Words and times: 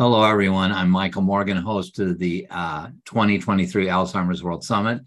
Hello, 0.00 0.24
everyone. 0.24 0.72
I'm 0.72 0.88
Michael 0.88 1.20
Morgan, 1.20 1.58
host 1.58 1.98
of 1.98 2.18
the 2.18 2.46
uh, 2.48 2.86
2023 3.04 3.88
Alzheimer's 3.88 4.42
World 4.42 4.64
Summit. 4.64 5.02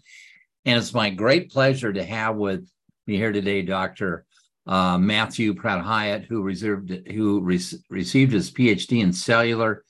And 0.66 0.78
it's 0.78 0.94
my 0.94 1.10
great 1.10 1.50
pleasure 1.50 1.92
to 1.92 2.04
have 2.04 2.36
with 2.36 2.64
me 3.08 3.16
here 3.16 3.32
today 3.32 3.62
Dr. 3.62 4.24
Uh, 4.68 4.96
Matthew 4.96 5.52
Pratt 5.52 5.80
Hyatt, 5.80 6.26
who, 6.26 6.42
reserved, 6.42 7.08
who 7.10 7.40
re- 7.40 7.60
received 7.90 8.32
his 8.32 8.52
PhD 8.52 9.02
in 9.02 9.12
cellular 9.12 9.82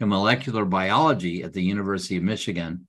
and 0.00 0.10
molecular 0.10 0.66
biology 0.66 1.42
at 1.42 1.54
the 1.54 1.62
University 1.62 2.18
of 2.18 2.22
Michigan. 2.22 2.86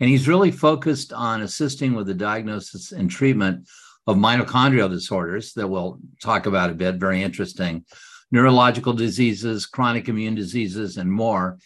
And 0.00 0.08
he's 0.08 0.26
really 0.26 0.50
focused 0.50 1.12
on 1.12 1.42
assisting 1.42 1.92
with 1.92 2.06
the 2.06 2.14
diagnosis 2.14 2.90
and 2.90 3.10
treatment 3.10 3.68
of 4.06 4.16
mitochondrial 4.16 4.88
disorders 4.88 5.52
that 5.56 5.68
we'll 5.68 5.98
talk 6.22 6.46
about 6.46 6.70
a 6.70 6.74
bit, 6.74 6.94
very 6.94 7.22
interesting 7.22 7.84
neurological 8.32 8.94
diseases, 8.94 9.66
chronic 9.66 10.08
immune 10.08 10.34
diseases, 10.34 10.96
and 10.96 11.12
more. 11.12 11.58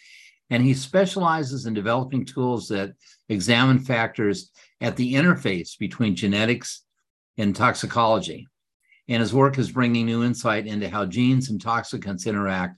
And 0.49 0.63
he 0.63 0.73
specializes 0.73 1.65
in 1.65 1.73
developing 1.73 2.25
tools 2.25 2.67
that 2.67 2.93
examine 3.29 3.79
factors 3.79 4.51
at 4.79 4.95
the 4.95 5.15
interface 5.15 5.77
between 5.77 6.15
genetics 6.15 6.83
and 7.37 7.55
toxicology. 7.55 8.47
And 9.09 9.21
his 9.21 9.33
work 9.33 9.57
is 9.57 9.71
bringing 9.71 10.05
new 10.05 10.23
insight 10.23 10.67
into 10.67 10.89
how 10.89 11.05
genes 11.05 11.49
and 11.49 11.63
toxicants 11.63 12.27
interact 12.27 12.77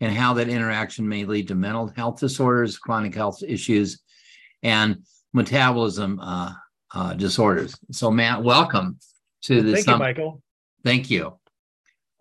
and 0.00 0.12
how 0.12 0.34
that 0.34 0.48
interaction 0.48 1.08
may 1.08 1.24
lead 1.24 1.48
to 1.48 1.54
mental 1.54 1.88
health 1.88 2.20
disorders, 2.20 2.78
chronic 2.78 3.14
health 3.14 3.42
issues, 3.46 4.00
and 4.62 5.04
metabolism 5.32 6.20
uh, 6.20 6.52
uh, 6.94 7.14
disorders. 7.14 7.78
So, 7.92 8.10
Matt, 8.10 8.42
welcome 8.42 8.98
to 9.42 9.62
this. 9.62 9.84
Thank 9.84 9.86
you, 9.86 9.98
Michael. 9.98 10.42
Thank 10.84 11.10
you. 11.10 11.38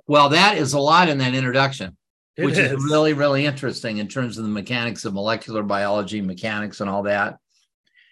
Well, 0.08 0.30
that 0.30 0.58
is 0.58 0.74
a 0.74 0.80
lot 0.80 1.10
in 1.10 1.18
that 1.18 1.36
introduction, 1.36 1.98
it 2.38 2.46
which 2.46 2.58
is. 2.58 2.72
is 2.72 2.84
really, 2.84 3.14
really 3.14 3.46
interesting 3.46 3.98
in 3.98 4.08
terms 4.08 4.38
of 4.38 4.44
the 4.44 4.50
mechanics 4.50 5.06
of 5.06 5.14
molecular 5.14 5.64
biology, 5.64 6.22
mechanics, 6.22 6.80
and 6.80 6.90
all 6.90 7.04
that. 7.04 7.38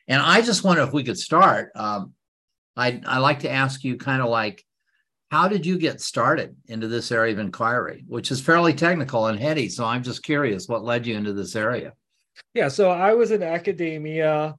And 0.07 0.21
I 0.21 0.41
just 0.41 0.63
wonder 0.63 0.83
if 0.83 0.93
we 0.93 1.03
could 1.03 1.17
start. 1.17 1.71
Um, 1.75 2.13
I 2.75 3.01
I 3.05 3.19
like 3.19 3.39
to 3.39 3.49
ask 3.49 3.83
you 3.83 3.97
kind 3.97 4.21
of 4.21 4.29
like, 4.29 4.63
how 5.31 5.47
did 5.47 5.65
you 5.65 5.77
get 5.77 6.01
started 6.01 6.55
into 6.67 6.87
this 6.87 7.11
area 7.11 7.33
of 7.33 7.39
inquiry, 7.39 8.03
which 8.07 8.29
is 8.29 8.41
fairly 8.41 8.73
technical 8.73 9.27
and 9.27 9.39
heady? 9.39 9.69
So 9.69 9.85
I'm 9.85 10.03
just 10.03 10.23
curious, 10.23 10.67
what 10.67 10.83
led 10.83 11.07
you 11.07 11.15
into 11.15 11.33
this 11.33 11.55
area? 11.55 11.93
Yeah, 12.53 12.67
so 12.67 12.91
I 12.91 13.13
was 13.13 13.31
in 13.31 13.41
academia 13.41 14.55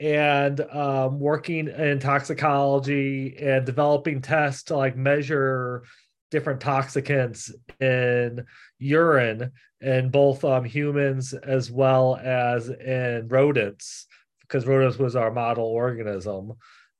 and 0.00 0.60
um, 0.60 1.18
working 1.18 1.68
in 1.68 1.98
toxicology 1.98 3.36
and 3.38 3.66
developing 3.66 4.22
tests 4.22 4.64
to 4.64 4.76
like 4.76 4.96
measure 4.96 5.84
different 6.30 6.60
toxicants 6.60 7.50
in 7.80 8.44
urine 8.78 9.52
in 9.80 10.10
both 10.10 10.44
um, 10.44 10.64
humans 10.64 11.32
as 11.32 11.70
well 11.70 12.16
as 12.16 12.68
in 12.68 13.28
rodents 13.28 14.06
because 14.42 14.66
rodents 14.66 14.98
was 14.98 15.16
our 15.16 15.30
model 15.30 15.64
organism. 15.64 16.52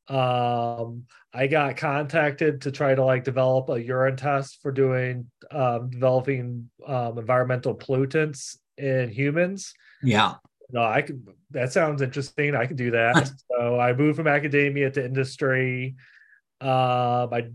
Um, 0.09 1.05
i 1.35 1.47
got 1.47 1.77
contacted 1.77 2.63
to 2.63 2.73
try 2.73 2.95
to 2.95 3.05
like 3.05 3.25
develop 3.25 3.69
a 3.69 3.83
urine 3.83 4.17
test 4.17 4.59
for 4.63 4.73
doing 4.73 5.31
um, 5.51 5.91
developing 5.91 6.71
um, 6.87 7.19
environmental 7.19 7.75
pollutants 7.75 8.57
in 8.79 9.11
humans. 9.11 9.75
Yeah. 10.03 10.37
No 10.71 10.83
i 10.83 11.03
could 11.03 11.27
that 11.51 11.73
sounds 11.73 12.03
interesting. 12.03 12.55
I 12.55 12.67
can 12.67 12.77
do 12.77 12.93
that. 12.93 13.31
So 13.51 13.79
i 13.79 13.93
moved 13.93 14.17
from 14.17 14.29
academia 14.29 14.91
to 14.93 15.05
industry. 15.05 15.97
Um, 16.61 17.33
I 17.33 17.49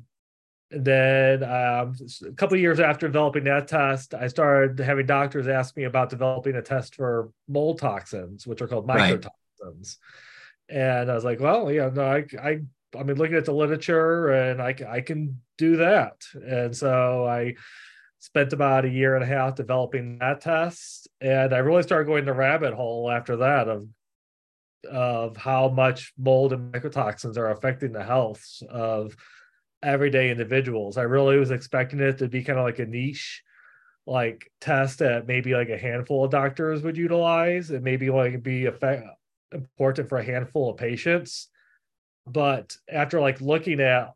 and 0.74 0.84
then 0.84 1.44
um, 1.44 1.96
a 2.28 2.32
couple 2.32 2.58
years 2.58 2.80
after 2.80 3.08
developing 3.08 3.44
that 3.44 3.68
test, 3.68 4.16
I 4.16 4.28
started 4.28 4.84
having 4.84 5.06
doctors 5.06 5.48
ask 5.48 5.78
me 5.78 5.84
about 5.84 6.10
developing 6.10 6.56
a 6.56 6.64
test 6.64 6.96
for 6.96 7.30
mold 7.48 7.78
toxins, 7.78 8.48
which 8.48 8.62
are 8.62 8.68
called 8.68 8.88
mycotoxins. 8.88 9.28
Right. 9.62 10.76
And 10.76 11.12
I 11.12 11.14
was 11.14 11.24
like, 11.24 11.40
well, 11.40 11.72
yeah, 11.72 11.90
no, 11.94 12.04
I, 12.04 12.26
I, 12.42 12.60
I 12.98 13.04
mean, 13.04 13.18
looking 13.18 13.36
at 13.36 13.46
the 13.46 13.54
literature, 13.54 14.30
and 14.30 14.62
I, 14.62 14.76
I 14.90 15.02
can 15.02 15.42
do 15.60 15.78
that. 15.78 16.24
And 16.34 16.76
so 16.76 17.28
I 17.28 17.56
spent 18.20 18.54
about 18.54 18.86
a 18.86 18.90
year 18.90 19.14
and 19.16 19.24
a 19.24 19.28
half 19.28 19.56
developing 19.56 20.18
that 20.20 20.42
test, 20.42 21.08
and 21.22 21.54
I 21.54 21.60
really 21.60 21.84
started 21.84 22.06
going 22.06 22.26
the 22.26 22.34
rabbit 22.34 22.74
hole 22.74 23.12
after 23.12 23.38
that 23.38 23.68
of 23.68 23.88
of 24.90 25.38
how 25.38 25.70
much 25.70 26.12
mold 26.18 26.52
and 26.52 26.74
mycotoxins 26.74 27.38
are 27.38 27.52
affecting 27.52 27.94
the 27.94 28.04
health 28.04 28.46
of 28.70 29.16
everyday 29.84 30.32
individuals. 30.32 30.98
I 30.98 31.04
really 31.04 31.38
was 31.38 31.52
expecting 31.52 32.00
it 32.00 32.18
to 32.20 32.28
be 32.28 32.44
kind 32.44 32.60
of 32.60 32.66
like 32.66 32.80
a 32.80 32.86
niche 32.86 33.44
like 34.06 34.52
test 34.60 35.00
that 35.00 35.28
maybe 35.28 35.54
like 35.54 35.70
a 35.70 35.78
handful 35.78 36.26
of 36.26 36.32
doctors 36.32 36.82
would 36.82 36.98
utilize 36.98 37.70
and 37.70 37.84
maybe 37.84 38.10
like 38.10 38.44
be 38.44 38.66
effect- 38.66 39.08
important 39.54 40.10
for 40.10 40.18
a 40.18 40.24
handful 40.24 40.72
of 40.72 40.78
patients. 40.78 41.48
But 42.28 42.76
after 42.92 43.22
like 43.22 43.40
looking 43.42 43.80
at 43.80 44.14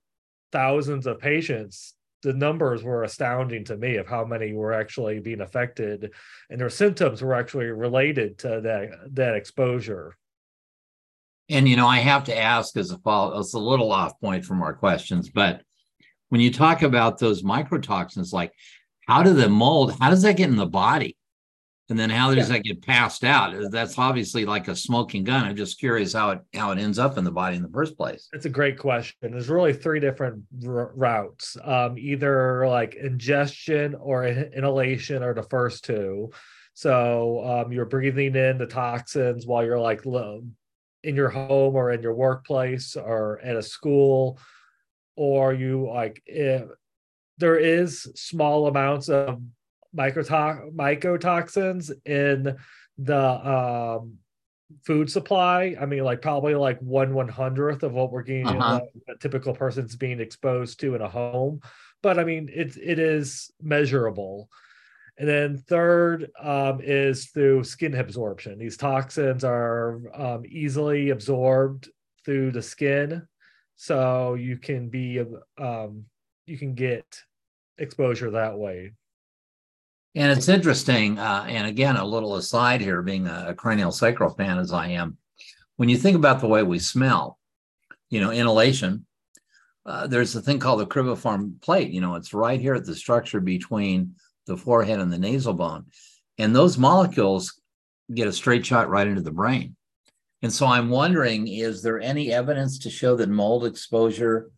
thousands 0.52 1.08
of 1.08 1.20
patients, 1.20 1.94
the 2.24 2.34
numbers 2.34 2.84
were 2.84 3.04
astounding 3.04 3.64
to 3.66 3.78
me 3.78 3.98
of 3.98 4.08
how 4.08 4.26
many 4.26 4.52
were 4.52 4.74
actually 4.74 5.20
being 5.20 5.42
affected 5.42 6.12
and 6.50 6.60
their 6.60 6.70
symptoms 6.70 7.22
were 7.22 7.36
actually 7.36 7.68
related 7.68 8.40
to 8.40 8.62
that 8.62 8.90
that 9.14 9.36
exposure 9.36 10.18
and 11.50 11.68
you 11.68 11.76
know, 11.76 11.88
I 11.88 12.00
have 12.00 12.26
to 12.26 12.38
ask 12.38 12.76
as 12.78 12.92
a 12.92 12.98
follow, 13.00 13.40
it's 13.40 13.54
a 13.54 13.60
little 13.60 13.92
off 13.92 14.20
point 14.20 14.46
from 14.46 14.62
our 14.62 14.74
questions, 14.74 15.30
but 15.30 15.62
when 16.30 16.42
you 16.42 16.52
talk 16.52 16.82
about 16.82 17.20
those 17.20 17.44
mycotoxins, 17.44 18.34
like 18.34 18.52
how 19.08 19.24
do 19.24 19.34
the 19.34 19.50
mold, 19.50 19.98
how 20.00 20.10
does 20.10 20.22
that 20.24 20.38
get 20.38 20.50
in 20.50 20.58
the 20.58 20.66
body? 20.66 21.18
And 21.90 21.98
then 21.98 22.10
how 22.10 22.34
does 22.34 22.50
yeah. 22.50 22.58
that 22.58 22.64
get 22.64 22.86
passed 22.86 23.24
out? 23.24 23.56
That's 23.72 23.98
obviously 23.98 24.46
like 24.46 24.68
a 24.68 24.76
smoking 24.76 25.24
gun. 25.24 25.46
I'm 25.46 25.56
just 25.56 25.80
curious 25.80 26.12
how 26.12 26.32
it 26.32 26.40
how 26.54 26.72
it 26.72 26.80
ends 26.80 27.00
up 27.00 27.18
in 27.18 27.24
the 27.24 27.32
body 27.32 27.56
in 27.56 27.62
the 27.62 27.70
first 27.70 27.96
place. 27.96 28.28
It's 28.34 28.46
a 28.46 28.50
great 28.50 28.78
question. 28.78 29.32
There's 29.32 29.48
really 29.48 29.72
three 29.72 30.02
different 30.02 30.44
r- 30.66 30.92
routes. 30.94 31.56
Um, 31.64 31.98
either 31.98 32.68
like 32.68 32.96
ingestion 32.96 33.96
or 33.96 34.26
inhalation 34.26 35.24
are 35.24 35.34
the 35.34 35.44
first 35.44 35.86
two. 35.86 36.30
So 36.74 37.44
um, 37.46 37.72
you're 37.72 37.86
breathing 37.86 38.36
in 38.36 38.58
the 38.58 38.68
toxins 38.68 39.48
while 39.48 39.64
you're 39.64 39.80
like 39.80 40.06
in 41.08 41.16
your 41.16 41.30
home 41.30 41.74
or 41.74 41.92
in 41.92 42.02
your 42.02 42.14
workplace 42.14 42.98
or 42.98 43.40
at 43.40 43.56
a 43.56 43.64
school 43.64 44.38
or 45.16 45.54
you 45.54 45.88
like 45.88 46.22
if 46.26 46.64
there 47.38 47.56
is 47.56 48.12
small 48.14 48.68
amounts 48.68 49.08
of 49.08 49.42
mycoto- 49.96 50.70
mycotoxins 50.76 51.92
in 52.06 52.58
the 52.98 53.18
um, 53.18 54.16
food 54.84 55.10
supply 55.10 55.78
i 55.80 55.86
mean 55.86 56.04
like 56.04 56.22
probably 56.22 56.56
like 56.56 56.78
one 56.82 57.14
one 57.14 57.30
hundredth 57.30 57.84
of 57.84 57.94
what 57.94 58.12
we're 58.12 58.22
getting 58.22 58.46
uh-huh. 58.46 58.82
a 59.08 59.16
typical 59.16 59.54
person's 59.54 59.96
being 59.96 60.20
exposed 60.20 60.78
to 60.78 60.94
in 60.94 61.02
a 61.02 61.08
home 61.08 61.62
but 62.04 62.20
i 62.20 62.24
mean 62.26 62.50
it, 62.54 62.76
it 62.76 63.00
is 63.00 63.50
measurable 63.62 64.50
and 65.18 65.28
then 65.28 65.58
third 65.58 66.30
um, 66.42 66.80
is 66.82 67.28
through 67.28 67.64
skin 67.64 67.96
absorption. 67.96 68.60
These 68.60 68.78
toxins 68.78 69.44
are 69.44 70.02
um, 70.14 70.44
easily 70.48 71.10
absorbed 71.10 71.90
through 72.24 72.52
the 72.52 72.62
skin, 72.62 73.28
so 73.76 74.36
you 74.36 74.58
can 74.58 74.90
be 74.90 75.24
um, 75.58 76.06
you 76.46 76.58
can 76.58 76.76
get 76.76 77.06
exposure 77.78 78.32
that 78.32 78.58
way. 78.58 78.94
And 80.16 80.32
it's 80.32 80.50
interesting. 80.50 81.20
Uh, 81.20 81.46
and 81.48 81.68
again, 81.68 81.96
a 81.96 82.06
little 82.06 82.36
aside 82.36 82.82
here, 82.82 83.02
being 83.02 83.28
a, 83.28 83.54
cranial 83.54 83.92
sacral 83.92 84.34
fan 84.34 84.58
as 84.58 84.74
I 84.74 84.88
am, 84.88 85.18
when 85.76 85.90
you 85.90 85.98
think 85.98 86.16
about 86.16 86.42
the 86.42 86.48
way 86.48 86.64
we 86.64 86.80
smell, 86.80 87.38
you 88.10 88.22
know, 88.22 88.32
inhalation. 88.32 89.06
Uh, 89.86 90.06
there's 90.06 90.36
a 90.36 90.42
thing 90.42 90.60
called 90.60 90.82
the 90.82 90.86
cribriform 90.86 91.62
plate. 91.62 91.92
You 91.92 92.02
know, 92.02 92.16
it's 92.16 92.34
right 92.34 92.60
here 92.60 92.76
at 92.76 92.86
the 92.86 92.96
structure 92.96 93.40
between 93.40 94.16
the 94.48 94.58
forehead 94.58 95.00
and 95.00 95.12
the 95.12 95.20
nasal 95.20 95.54
bone. 95.54 95.86
And 96.38 96.56
those 96.56 96.78
molecules 96.78 97.62
get 98.14 98.28
a 98.28 98.34
straight 98.34 98.66
shot 98.66 98.90
right 98.90 99.08
into 99.08 99.22
the 99.22 99.32
brain. 99.32 99.76
And 100.42 100.52
so 100.52 100.66
I'm 100.66 100.90
wondering 100.90 101.48
is 101.48 101.82
there 101.82 102.00
any 102.00 102.32
evidence 102.32 102.80
to 102.80 102.90
show 102.90 103.16
that 103.18 103.30
mold 103.30 103.66
exposure 103.66 104.52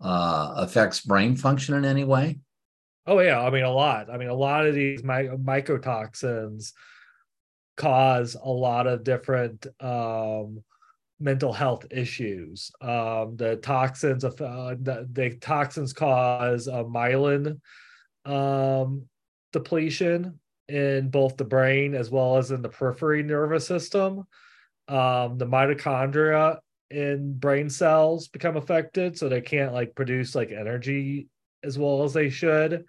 uh, 0.00 0.54
affects 0.56 1.00
brain 1.00 1.36
function 1.36 1.74
in 1.74 1.84
any 1.84 2.04
way? 2.04 2.38
Oh, 3.06 3.20
yeah. 3.20 3.40
I 3.40 3.50
mean, 3.50 3.64
a 3.64 3.72
lot. 3.72 4.10
I 4.10 4.18
mean, 4.18 4.28
a 4.28 4.34
lot 4.34 4.66
of 4.66 4.74
these 4.74 5.02
my- 5.02 5.24
mycotoxins 5.24 6.72
cause 7.76 8.36
a 8.40 8.50
lot 8.50 8.86
of 8.86 9.04
different 9.04 9.66
um, 9.80 10.62
mental 11.18 11.52
health 11.52 11.86
issues. 11.90 12.70
Um, 12.80 13.36
the 13.36 13.58
toxins 13.62 14.24
uh, 14.24 14.30
the, 14.80 15.08
the, 15.12 15.36
toxins 15.40 15.92
cause 15.92 16.66
a 16.66 16.84
myelin 16.84 17.60
um, 18.24 19.06
depletion 19.52 20.38
in 20.68 21.08
both 21.08 21.36
the 21.36 21.44
brain 21.44 21.94
as 21.94 22.10
well 22.10 22.36
as 22.36 22.50
in 22.50 22.62
the 22.62 22.68
periphery 22.68 23.22
nervous 23.22 23.66
system. 23.66 24.26
Um, 24.88 25.38
the 25.38 25.46
mitochondria 25.46 26.58
in 26.90 27.34
brain 27.34 27.70
cells 27.70 28.28
become 28.28 28.56
affected, 28.56 29.16
so 29.18 29.28
they 29.28 29.40
can't 29.40 29.72
like 29.72 29.94
produce 29.94 30.34
like 30.34 30.50
energy 30.50 31.28
as 31.62 31.78
well 31.78 32.02
as 32.02 32.12
they 32.12 32.30
should. 32.30 32.84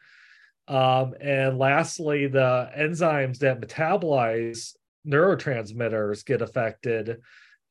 Um, 0.68 1.16
and 1.20 1.58
lastly, 1.58 2.28
the 2.28 2.70
enzymes 2.78 3.40
that 3.40 3.62
metabolize 3.62 4.76
neurotransmitters 5.06 6.26
get 6.26 6.42
affected. 6.42 7.18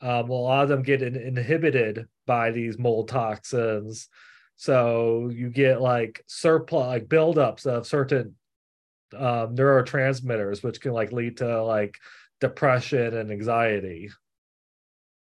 Um, 0.01 0.31
a 0.31 0.33
lot 0.33 0.63
of 0.65 0.69
them 0.69 0.83
get 0.83 1.03
in, 1.03 1.17
inhibited 1.17 2.07
by 2.27 2.51
these 2.51 2.79
mold 2.79 3.09
toxins. 3.09 4.09
So 4.57 5.31
you 5.33 5.51
get 5.51 5.81
like 5.81 6.23
surplus, 6.27 6.87
like 6.87 7.07
buildups 7.07 7.67
of 7.67 7.87
certain 7.87 8.35
um, 9.15 9.57
neurotransmitters, 9.57 10.63
which 10.63 10.81
can 10.81 10.93
like 10.93 11.13
lead 11.13 11.39
to 11.39 11.63
like 11.63 11.97
depression 12.41 13.17
and 13.17 13.31
anxiety. 13.31 14.11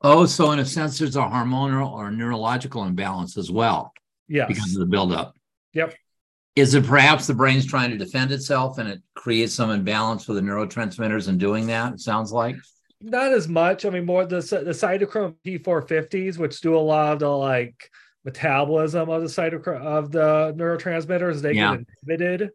Oh, 0.01 0.27
so 0.27 0.53
in 0.53 0.59
a 0.59 0.65
sense, 0.65 0.99
there's 0.99 1.17
a 1.17 1.21
hormonal 1.21 1.91
or 1.91 2.11
neurological 2.11 2.85
imbalance 2.85 3.37
as 3.37 3.51
well. 3.51 3.93
Yeah. 4.29 4.47
Because 4.47 4.75
of 4.75 4.81
the 4.81 4.87
buildup. 4.87 5.35
Yep. 5.73 5.95
Is 6.55 6.75
it 6.75 6.87
perhaps 6.87 7.27
the 7.27 7.35
brain's 7.35 7.67
trying 7.67 7.91
to 7.91 7.99
defend 7.99 8.33
itself 8.33 8.79
and 8.79 8.89
it 8.89 9.01
creates 9.15 9.55
some 9.55 9.71
imbalance 9.71 10.25
for 10.25 10.35
the 10.35 10.41
neurotransmitters 10.41 11.29
in 11.29 11.39
doing 11.39 11.67
that? 11.69 11.95
It 11.95 12.01
sounds 12.01 12.33
like. 12.33 12.57
Not 13.01 13.33
as 13.33 13.49
much. 13.49 13.85
I 13.85 13.91
mean, 13.91 14.07
more 14.07 14.25
the 14.25 14.41
the 14.41 14.73
cytochrome 14.73 15.37
P450s, 15.47 16.37
which 16.37 16.61
do 16.61 16.77
a 16.77 16.79
lot 16.79 17.13
of 17.13 17.19
the 17.21 17.29
like 17.29 17.91
metabolism 18.25 19.09
of 19.09 19.23
the 19.23 19.29
cytochrome 19.29 19.81
of 19.81 20.11
the 20.11 20.53
neurotransmitters, 20.57 21.41
they 21.41 21.53
yeah. 21.53 21.77
get 21.77 21.87
inhibited. 22.03 22.51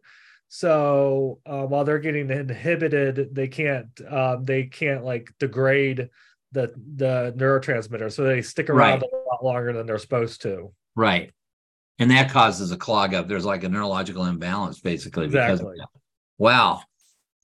So 0.48 1.40
uh, 1.46 1.62
while 1.62 1.84
they're 1.84 1.98
getting 1.98 2.30
inhibited, 2.30 3.34
they 3.34 3.48
can't 3.48 3.88
um, 4.08 4.44
they 4.44 4.64
can't 4.64 5.04
like 5.04 5.32
degrade 5.38 6.10
the 6.52 6.72
the 6.96 7.34
neurotransmitter, 7.36 8.12
so 8.12 8.24
they 8.24 8.42
stick 8.42 8.70
around 8.70 9.00
right. 9.00 9.02
a 9.02 9.30
lot 9.30 9.44
longer 9.44 9.72
than 9.72 9.86
they're 9.86 9.98
supposed 9.98 10.42
to. 10.42 10.72
Right 10.94 11.32
and 11.98 12.10
that 12.10 12.30
causes 12.30 12.72
a 12.72 12.76
clog 12.76 13.14
up. 13.14 13.28
There's 13.28 13.44
like 13.44 13.64
a 13.64 13.68
neurological 13.68 14.24
imbalance, 14.26 14.80
basically. 14.80 15.26
Exactly. 15.26 15.74
Because 15.74 15.88
wow. 16.38 16.80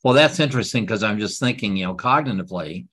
Well, 0.03 0.15
that's 0.15 0.41
interesting 0.41 0.85
because 0.85 1.03
I'm 1.03 1.19
just 1.19 1.39
thinking, 1.39 1.77
you 1.77 1.85
know, 1.85 1.95
cognitively, 1.95 2.87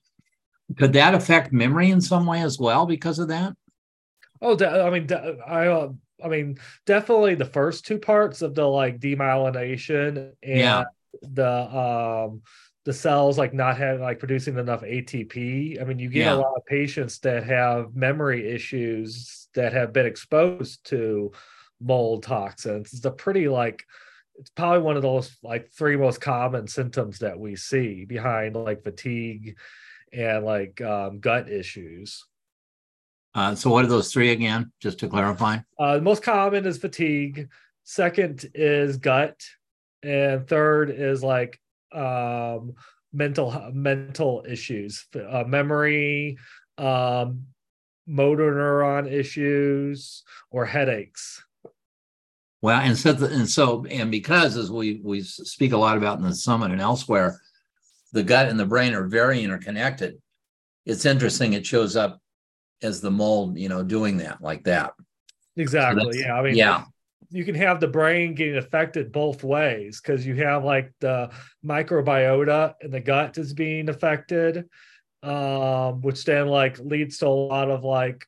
could 0.76 0.92
that 0.92 1.14
affect 1.14 1.52
memory 1.52 1.90
in 1.90 2.00
some 2.00 2.26
way 2.26 2.42
as 2.42 2.58
well 2.58 2.86
because 2.86 3.18
of 3.18 3.28
that? 3.28 3.54
Oh, 4.40 4.56
I 4.64 4.90
mean, 4.90 5.08
I, 5.46 5.66
uh, 5.66 5.88
I 6.22 6.28
mean, 6.28 6.58
definitely 6.86 7.34
the 7.34 7.44
first 7.44 7.86
two 7.86 7.98
parts 7.98 8.42
of 8.42 8.54
the 8.54 8.66
like 8.66 9.00
demyelination 9.00 10.32
and 10.42 10.58
yeah. 10.58 10.84
the 11.22 11.50
um 11.50 12.42
the 12.84 12.92
cells 12.92 13.36
like 13.36 13.52
not 13.52 13.76
having 13.76 14.02
like 14.02 14.18
producing 14.18 14.58
enough 14.58 14.80
ATP. 14.82 15.80
I 15.80 15.84
mean, 15.84 15.98
you 15.98 16.08
get 16.08 16.26
yeah. 16.26 16.34
a 16.34 16.36
lot 16.36 16.56
of 16.56 16.64
patients 16.64 17.18
that 17.20 17.44
have 17.44 17.94
memory 17.94 18.50
issues 18.50 19.48
that 19.54 19.72
have 19.72 19.92
been 19.92 20.06
exposed 20.06 20.84
to 20.86 21.32
mold 21.80 22.22
toxins. 22.22 22.92
It's 22.92 23.04
a 23.04 23.10
pretty 23.10 23.48
like 23.48 23.84
it's 24.38 24.50
probably 24.50 24.80
one 24.80 24.96
of 24.96 25.02
those 25.02 25.36
like 25.42 25.70
three 25.72 25.96
most 25.96 26.20
common 26.20 26.66
symptoms 26.66 27.18
that 27.18 27.38
we 27.38 27.56
see 27.56 28.04
behind 28.04 28.56
like 28.56 28.84
fatigue 28.84 29.58
and 30.12 30.44
like 30.44 30.80
um, 30.80 31.20
gut 31.20 31.50
issues. 31.50 32.24
Uh, 33.38 33.54
so 33.54 33.70
what 33.70 33.84
are 33.84 33.88
those 33.88 34.12
three 34.12 34.32
again, 34.32 34.72
just 34.80 34.98
to 34.98 35.06
clarify? 35.06 35.58
Uh, 35.78 35.94
the 35.94 36.02
most 36.02 36.24
common 36.24 36.66
is 36.66 36.76
fatigue. 36.76 37.48
Second 37.84 38.50
is 38.52 38.96
gut, 38.96 39.40
and 40.02 40.48
third 40.48 40.90
is 40.90 41.22
like 41.22 41.60
um, 41.92 42.74
mental 43.12 43.70
mental 43.72 44.44
issues, 44.48 45.06
uh, 45.14 45.44
memory, 45.46 46.36
um, 46.78 47.44
motor 48.08 48.52
neuron 48.52 49.08
issues, 49.08 50.24
or 50.50 50.64
headaches. 50.64 51.40
Well, 52.60 52.80
and 52.80 52.98
so 52.98 53.10
and 53.24 53.48
so 53.48 53.86
and 53.88 54.10
because 54.10 54.56
as 54.56 54.68
we 54.68 55.00
we 55.04 55.22
speak 55.22 55.70
a 55.70 55.78
lot 55.78 55.96
about 55.96 56.18
in 56.18 56.24
the 56.24 56.34
summit 56.34 56.72
and 56.72 56.80
elsewhere, 56.80 57.40
the 58.12 58.24
gut 58.24 58.48
and 58.48 58.58
the 58.58 58.66
brain 58.66 58.94
are 58.94 59.06
very 59.06 59.44
interconnected. 59.44 60.20
It's 60.84 61.06
interesting. 61.06 61.52
It 61.52 61.64
shows 61.64 61.94
up 61.94 62.20
as 62.82 63.00
the 63.00 63.10
mold, 63.10 63.58
you 63.58 63.68
know, 63.68 63.82
doing 63.82 64.18
that 64.18 64.40
like 64.40 64.64
that. 64.64 64.94
Exactly. 65.56 66.12
So 66.12 66.26
yeah. 66.26 66.34
I 66.34 66.42
mean, 66.42 66.56
yeah 66.56 66.84
you 67.30 67.44
can 67.44 67.54
have 67.54 67.80
the 67.80 67.88
brain 67.88 68.34
getting 68.34 68.56
affected 68.56 69.12
both 69.12 69.44
ways 69.44 70.00
because 70.00 70.26
you 70.26 70.34
have 70.36 70.64
like 70.64 70.92
the 71.00 71.30
microbiota 71.64 72.74
in 72.80 72.90
the 72.90 73.00
gut 73.00 73.38
is 73.38 73.52
being 73.52 73.88
affected 73.88 74.68
um, 75.22 76.00
which 76.00 76.24
then 76.24 76.46
like 76.46 76.78
leads 76.78 77.18
to 77.18 77.26
a 77.26 77.28
lot 77.28 77.70
of 77.70 77.84
like 77.84 78.24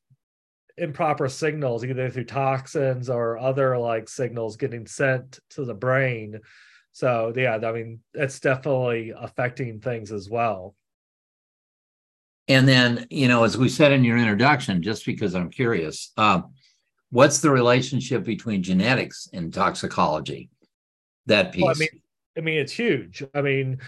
improper 0.76 1.28
signals 1.28 1.84
either 1.84 2.10
through 2.10 2.24
toxins 2.24 3.08
or 3.10 3.38
other 3.38 3.78
like 3.78 4.08
signals 4.08 4.56
getting 4.56 4.86
sent 4.86 5.38
to 5.50 5.64
the 5.64 5.74
brain 5.74 6.40
so 6.92 7.32
yeah 7.36 7.58
i 7.62 7.72
mean 7.72 8.00
it's 8.14 8.40
definitely 8.40 9.12
affecting 9.16 9.80
things 9.80 10.10
as 10.10 10.28
well 10.28 10.74
and 12.50 12.68
then 12.68 13.06
you 13.10 13.28
know 13.28 13.44
as 13.44 13.56
we 13.56 13.68
said 13.68 13.92
in 13.92 14.04
your 14.04 14.18
introduction 14.18 14.82
just 14.82 15.06
because 15.06 15.34
i'm 15.34 15.50
curious 15.50 16.12
um, 16.16 16.52
what's 17.10 17.38
the 17.38 17.50
relationship 17.50 18.24
between 18.24 18.62
genetics 18.62 19.28
and 19.32 19.52
toxicology? 19.52 20.48
That 21.26 21.52
piece. 21.52 21.62
Well, 21.62 21.74
I 21.74 21.78
mean, 21.78 22.02
I 22.38 22.40
mean, 22.40 22.58
it's 22.58 22.72
huge. 22.72 23.22
I 23.34 23.42
mean, 23.42 23.78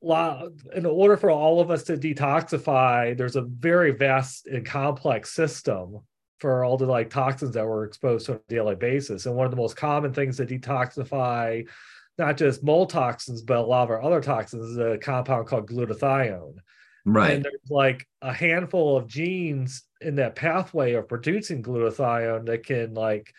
in 0.00 0.86
order 0.86 1.16
for 1.16 1.30
all 1.30 1.60
of 1.60 1.70
us 1.70 1.82
to 1.84 1.96
detoxify, 1.96 3.16
there's 3.16 3.36
a 3.36 3.42
very 3.42 3.90
vast 3.90 4.46
and 4.46 4.64
complex 4.64 5.32
system 5.32 6.00
for 6.38 6.64
all 6.64 6.76
the 6.76 6.86
like 6.86 7.10
toxins 7.10 7.54
that 7.54 7.66
we're 7.66 7.84
exposed 7.84 8.26
to 8.26 8.32
on 8.32 8.38
a 8.38 8.52
daily 8.52 8.76
basis. 8.76 9.26
And 9.26 9.34
one 9.34 9.44
of 9.44 9.50
the 9.50 9.56
most 9.56 9.76
common 9.76 10.12
things 10.12 10.36
to 10.36 10.46
detoxify 10.46 11.68
not 12.16 12.36
just 12.36 12.64
mold 12.64 12.90
toxins, 12.90 13.42
but 13.42 13.58
a 13.58 13.62
lot 13.62 13.84
of 13.84 13.90
our 13.90 14.02
other 14.02 14.20
toxins 14.20 14.70
is 14.70 14.78
a 14.78 14.98
compound 14.98 15.46
called 15.46 15.68
glutathione. 15.68 16.56
Right. 17.04 17.32
And 17.32 17.44
there's 17.44 17.70
like 17.70 18.06
a 18.22 18.32
handful 18.32 18.96
of 18.96 19.06
genes 19.06 19.84
in 20.00 20.16
that 20.16 20.36
pathway 20.36 20.94
of 20.94 21.08
producing 21.08 21.62
glutathione 21.62 22.46
that 22.46 22.64
can 22.64 22.94
like 22.94 23.32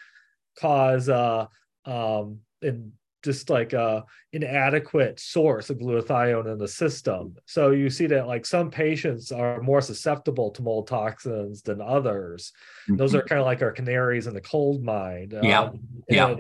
cause 0.60 1.08
uh 1.08 1.46
um 1.86 2.40
and 2.62 2.92
just 3.24 3.50
like 3.50 3.74
a 3.74 4.04
inadequate 4.32 5.20
source 5.20 5.70
of 5.70 5.78
glutathione 5.78 6.52
in 6.52 6.58
the 6.58 6.68
system. 6.68 7.36
So 7.46 7.72
you 7.72 7.90
see 7.90 8.08
that 8.08 8.28
like 8.28 8.46
some 8.46 8.72
patients 8.72 9.32
are 9.32 9.62
more 9.62 9.82
susceptible 9.82 10.52
to 10.52 10.62
mold 10.62 10.88
toxins 10.88 11.62
than 11.62 11.82
others. 11.82 12.54
Mm-hmm. 12.84 12.96
Those 12.96 13.16
are 13.16 13.22
kind 13.22 13.40
of 13.40 13.46
like 13.46 13.62
our 13.62 13.72
canaries 13.72 14.28
in 14.28 14.34
the 14.34 14.42
cold 14.42 14.84
mine. 14.84 15.32
Yeah. 15.44 15.64
Um, 15.64 15.80
yeah 16.08 16.36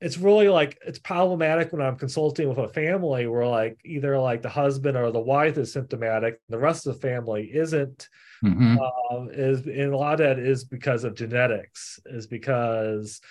it's 0.00 0.18
really 0.18 0.48
like 0.48 0.78
it's 0.86 0.98
problematic 0.98 1.72
when 1.72 1.80
I'm 1.80 1.96
consulting 1.96 2.48
with 2.48 2.58
a 2.58 2.68
family 2.68 3.26
where 3.26 3.46
like 3.46 3.78
either 3.84 4.18
like 4.18 4.42
the 4.42 4.48
husband 4.48 4.96
or 4.96 5.10
the 5.10 5.18
wife 5.18 5.56
is 5.56 5.72
symptomatic, 5.72 6.40
the 6.48 6.58
rest 6.58 6.86
of 6.86 6.94
the 6.94 7.08
family 7.08 7.50
isn't. 7.52 8.08
Mm-hmm. 8.44 8.76
Uh, 8.78 9.26
is 9.32 9.66
and 9.66 9.94
a 9.94 9.96
lot 9.96 10.14
of 10.14 10.18
that 10.18 10.38
is 10.38 10.64
because 10.64 11.04
of 11.04 11.14
genetics, 11.14 11.98
is 12.04 12.26
because 12.26 13.22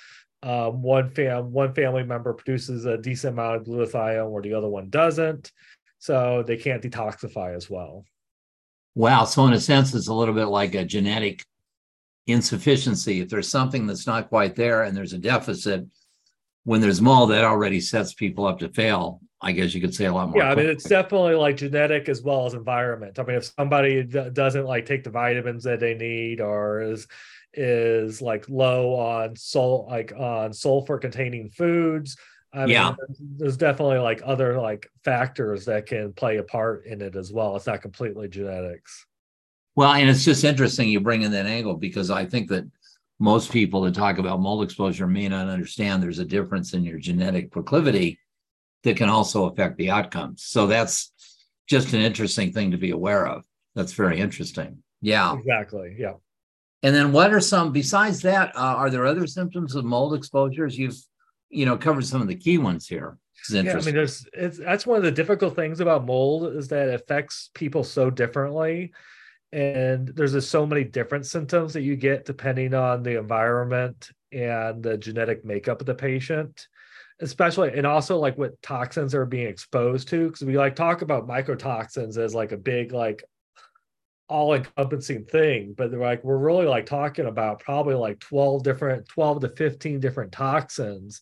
um, 0.41 0.81
one 0.81 1.12
fam 1.12 1.51
one 1.51 1.74
family 1.75 2.03
member 2.03 2.34
produces 2.34 2.86
a 2.86 2.98
decent 2.98 3.34
amount 3.34 3.57
of 3.57 3.67
glutathione 3.67 4.29
where 4.31 4.41
the 4.41 4.55
other 4.55 4.67
one 4.67 4.89
doesn't, 4.89 5.51
so 6.00 6.43
they 6.45 6.57
can't 6.57 6.81
detoxify 6.81 7.55
as 7.55 7.69
well. 7.69 8.05
Wow. 8.95 9.25
So 9.25 9.45
in 9.45 9.53
a 9.53 9.60
sense, 9.60 9.93
it's 9.93 10.07
a 10.07 10.13
little 10.13 10.34
bit 10.34 10.45
like 10.45 10.74
a 10.74 10.86
genetic 10.86 11.43
insufficiency. 12.25 13.22
If 13.22 13.29
there's 13.29 13.50
something 13.50 13.86
that's 13.86 14.07
not 14.07 14.29
quite 14.29 14.55
there 14.55 14.84
and 14.84 14.98
there's 14.98 15.13
a 15.13 15.19
deficit, 15.19 15.86
when 16.65 16.81
there's 16.81 17.01
mold, 17.01 17.29
that 17.29 17.45
already 17.45 17.79
sets 17.79 18.13
people 18.13 18.45
up 18.45 18.60
to 18.60 18.69
fail. 18.69 19.22
I 19.41 19.51
guess 19.51 19.74
you 19.74 19.81
could 19.81 19.93
say 19.93 20.05
a 20.05 20.13
lot 20.13 20.29
more. 20.29 20.39
Yeah, 20.39 20.50
I 20.50 20.55
mean, 20.55 20.65
it's 20.65 20.89
definitely 20.89 21.36
like 21.36 21.57
genetic 21.57 22.10
as 22.10 22.24
well 22.24 22.48
as 22.48 22.55
environment. 22.55 23.19
I 23.19 23.24
mean, 23.24 23.38
if 23.38 23.51
somebody 23.57 24.03
d- 24.03 24.29
doesn't 24.34 24.65
like 24.65 24.86
take 24.86 25.03
the 25.03 25.12
vitamins 25.12 25.63
that 25.65 25.79
they 25.79 25.93
need 25.93 26.41
or 26.41 26.81
is 26.81 27.07
is 27.53 28.22
like 28.22 28.50
low 28.50 28.95
on 28.95 29.36
salt, 29.36 29.88
like 29.88 30.12
on 30.17 30.51
sulfur 30.51 30.98
containing 30.98 31.51
foods, 31.51 32.17
I 32.51 32.65
yeah. 32.65 32.95
mean, 32.98 33.38
there's 33.38 33.57
definitely 33.57 34.00
like 34.00 34.22
other 34.25 34.60
like 34.60 34.89
factors 35.03 35.65
that 35.65 35.86
can 35.86 36.13
play 36.13 36.38
a 36.38 36.43
part 36.43 36.86
in 36.86 37.01
it 37.01 37.15
as 37.15 37.31
well. 37.31 37.55
It's 37.55 37.67
not 37.67 37.81
completely 37.81 38.27
genetics. 38.27 39.05
Well, 39.75 39.91
and 39.91 40.10
it's 40.10 40.25
just 40.25 40.43
interesting 40.43 40.89
you 40.89 41.01
bring 41.01 41.22
in 41.22 41.31
that 41.34 41.45
angle 41.45 41.75
because 41.75 42.10
I 42.10 42.25
think 42.25 42.50
that 42.50 42.65
most 43.19 43.51
people 43.51 43.81
that 43.81 43.95
talk 43.95 44.17
about 44.17 44.41
mold 44.41 44.63
exposure 44.63 45.07
may 45.07 45.27
not 45.27 45.48
understand 45.48 46.01
there's 46.01 46.19
a 46.19 46.25
difference 46.25 46.74
in 46.74 46.84
your 46.84 47.00
genetic 47.00 47.51
proclivity 47.51 48.19
that 48.84 48.98
can 48.98 49.10
also 49.10 49.45
affect 49.45 49.77
the 49.77 49.89
outcomes. 49.89 50.43
So 50.43 50.67
that's 50.67 51.12
just 51.67 51.93
an 51.93 52.01
interesting 52.01 52.51
thing 52.51 52.72
to 52.72 52.77
be 52.77 52.91
aware 52.91 53.25
of. 53.27 53.43
That's 53.74 53.93
very 53.93 54.19
interesting. 54.19 54.84
Yeah. 55.01 55.38
Exactly. 55.38 55.95
Yeah. 55.98 56.13
And 56.84 56.95
then 56.95 57.12
what 57.12 57.34
are 57.34 57.41
some 57.41 57.72
besides 57.72 58.22
that? 58.22 58.55
Uh, 58.55 58.60
are 58.60 58.89
there 58.89 59.05
other 59.05 59.25
symptoms 59.27 59.75
of 59.75 59.86
mold 59.86 60.13
exposures? 60.13 60.77
You've 60.77 60.98
you 61.50 61.65
know 61.65 61.77
covered 61.77 62.05
some 62.05 62.22
of 62.22 62.27
the 62.27 62.36
key 62.36 62.57
ones 62.57 62.88
here. 62.88 63.17
Yeah, 63.50 63.77
I 63.77 63.81
mean, 63.81 63.93
there's 63.93 64.27
it's 64.34 64.57
that's 64.57 64.88
one 64.88 64.98
of 64.98 65.03
the 65.03 65.12
difficult 65.12 65.55
things 65.55 65.79
about 65.79 66.05
mold 66.05 66.55
is 66.55 66.67
that 66.69 66.89
it 66.89 66.95
affects 66.95 67.50
people 67.53 67.84
so 67.84 68.10
differently 68.10 68.93
and 69.51 70.07
there's 70.09 70.33
just 70.33 70.49
so 70.49 70.65
many 70.65 70.83
different 70.83 71.25
symptoms 71.25 71.73
that 71.73 71.81
you 71.81 71.95
get 71.95 72.25
depending 72.25 72.73
on 72.73 73.03
the 73.03 73.17
environment 73.17 74.09
and 74.31 74.83
the 74.83 74.97
genetic 74.97 75.45
makeup 75.45 75.79
of 75.79 75.87
the 75.87 75.95
patient 75.95 76.67
especially 77.21 77.71
and 77.77 77.87
also 77.87 78.17
like 78.17 78.37
what 78.37 78.61
toxins 78.61 79.15
are 79.15 79.25
being 79.25 79.47
exposed 79.47 80.09
to 80.09 80.27
because 80.27 80.43
we 80.43 80.57
like 80.57 80.75
talk 80.75 81.01
about 81.01 81.27
mycotoxins 81.27 82.17
as 82.17 82.35
like 82.35 82.51
a 82.51 82.57
big 82.57 82.91
like 82.91 83.23
all 84.27 84.53
encompassing 84.53 85.23
thing 85.23 85.73
but 85.77 85.91
they're 85.91 85.99
like 85.99 86.23
we're 86.23 86.37
really 86.37 86.65
like 86.65 86.85
talking 86.85 87.27
about 87.27 87.59
probably 87.59 87.93
like 87.93 88.19
12 88.19 88.63
different 88.63 89.07
12 89.07 89.41
to 89.41 89.49
15 89.49 89.99
different 89.99 90.31
toxins 90.31 91.21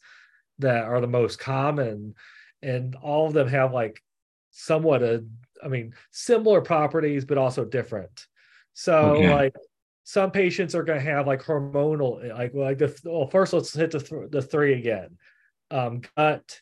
that 0.60 0.86
are 0.86 1.02
the 1.02 1.08
most 1.08 1.38
common 1.38 2.16
and 2.62 2.96
all 2.96 3.28
of 3.28 3.34
them 3.34 3.48
have 3.48 3.74
like 3.74 4.02
somewhat 4.52 5.04
a 5.04 5.24
i 5.64 5.68
mean 5.68 5.94
similar 6.12 6.62
properties 6.62 7.26
but 7.26 7.38
also 7.38 7.66
different 7.66 8.28
so 8.74 9.16
okay. 9.16 9.34
like 9.34 9.56
some 10.04 10.32
patients 10.32 10.76
are 10.76 10.84
going 10.84 11.00
to 11.00 11.06
have 11.06 11.28
like 11.28 11.44
hormonal 11.44 12.28
like 12.36 12.54
like 12.54 12.78
the 12.78 13.00
well 13.06 13.28
first 13.28 13.54
let's 13.54 13.74
hit 13.74 13.92
the, 13.92 14.00
th- 14.00 14.32
the 14.32 14.42
three 14.42 14.74
again 14.74 15.18
um 15.72 16.02
gut 16.18 16.60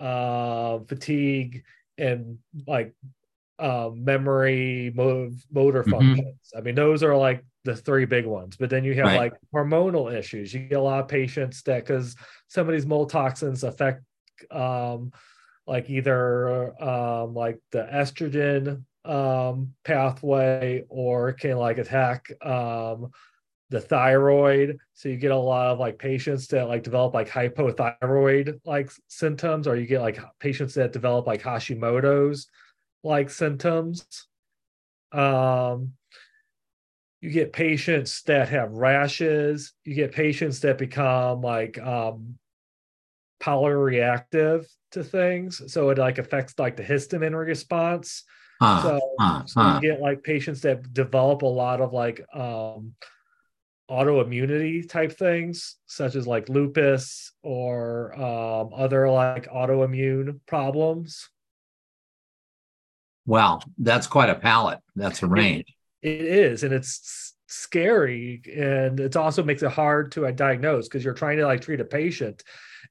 uh 0.00 0.78
fatigue 0.80 1.64
and 1.98 2.38
like 2.66 2.94
uh, 3.62 3.90
memory, 3.94 4.92
move, 4.94 5.44
motor 5.52 5.82
mm-hmm. 5.82 5.92
functions. 5.92 6.52
I 6.56 6.60
mean, 6.60 6.74
those 6.74 7.02
are 7.02 7.16
like 7.16 7.44
the 7.64 7.76
three 7.76 8.04
big 8.04 8.26
ones. 8.26 8.56
But 8.56 8.70
then 8.70 8.84
you 8.84 8.94
have 8.94 9.06
right. 9.06 9.18
like 9.18 9.34
hormonal 9.54 10.12
issues. 10.12 10.52
You 10.52 10.60
get 10.60 10.78
a 10.78 10.82
lot 10.82 11.00
of 11.00 11.08
patients 11.08 11.62
that 11.62 11.86
because 11.86 12.16
some 12.48 12.68
of 12.68 12.74
these 12.74 12.86
mold 12.86 13.10
toxins 13.10 13.62
affect 13.62 14.02
um, 14.50 15.12
like 15.66 15.88
either 15.88 16.82
um, 16.82 17.34
like 17.34 17.58
the 17.70 17.88
estrogen 17.92 18.84
um, 19.04 19.74
pathway 19.84 20.84
or 20.88 21.32
can 21.32 21.56
like 21.56 21.78
attack 21.78 22.30
um, 22.44 23.10
the 23.70 23.80
thyroid. 23.80 24.78
So 24.94 25.08
you 25.08 25.16
get 25.16 25.30
a 25.30 25.36
lot 25.36 25.68
of 25.68 25.78
like 25.78 25.98
patients 25.98 26.46
that 26.48 26.68
like 26.68 26.82
develop 26.82 27.14
like 27.14 27.28
hypothyroid 27.28 28.60
like 28.64 28.90
symptoms, 29.08 29.66
or 29.66 29.76
you 29.76 29.86
get 29.86 30.00
like 30.00 30.18
patients 30.38 30.74
that 30.74 30.92
develop 30.92 31.26
like 31.26 31.42
Hashimoto's 31.42 32.48
like 33.02 33.30
symptoms. 33.30 34.26
Um, 35.12 35.92
you 37.20 37.30
get 37.30 37.52
patients 37.52 38.22
that 38.24 38.48
have 38.48 38.72
rashes. 38.72 39.72
You 39.84 39.94
get 39.94 40.12
patients 40.12 40.60
that 40.60 40.76
become 40.76 41.40
like 41.40 41.78
um, 41.78 42.36
polyreactive 43.42 44.66
to 44.92 45.02
things, 45.02 45.72
so 45.72 45.90
it 45.90 45.98
like 45.98 46.18
affects 46.18 46.58
like 46.58 46.76
the 46.76 46.82
histamine 46.82 47.34
response. 47.34 48.24
So, 48.60 49.00
so 49.46 49.74
you 49.74 49.80
get 49.80 50.00
like 50.00 50.22
patients 50.22 50.60
that 50.60 50.92
develop 50.92 51.42
a 51.42 51.46
lot 51.46 51.80
of 51.80 51.92
like 51.92 52.24
um, 52.32 52.94
autoimmunity 53.90 54.88
type 54.88 55.18
things, 55.18 55.76
such 55.86 56.14
as 56.14 56.28
like 56.28 56.48
lupus 56.48 57.32
or 57.42 58.14
um, 58.14 58.70
other 58.74 59.10
like 59.10 59.50
autoimmune 59.50 60.38
problems. 60.46 61.28
Wow, 63.26 63.60
that's 63.78 64.06
quite 64.06 64.30
a 64.30 64.34
palette. 64.36 64.80
That's 64.96 65.22
a 65.22 65.26
range. 65.26 65.74
it, 66.00 66.10
it 66.10 66.24
is, 66.24 66.62
and 66.62 66.72
it's 66.72 67.34
scary, 67.48 68.42
and 68.56 68.98
it 69.00 69.16
also 69.16 69.42
makes 69.42 69.62
it 69.62 69.70
hard 69.72 70.12
to 70.12 70.26
uh, 70.26 70.30
diagnose 70.30 70.88
because 70.88 71.04
you're 71.04 71.14
trying 71.14 71.38
to 71.38 71.46
like 71.46 71.60
treat 71.60 71.80
a 71.80 71.84
patient, 71.84 72.42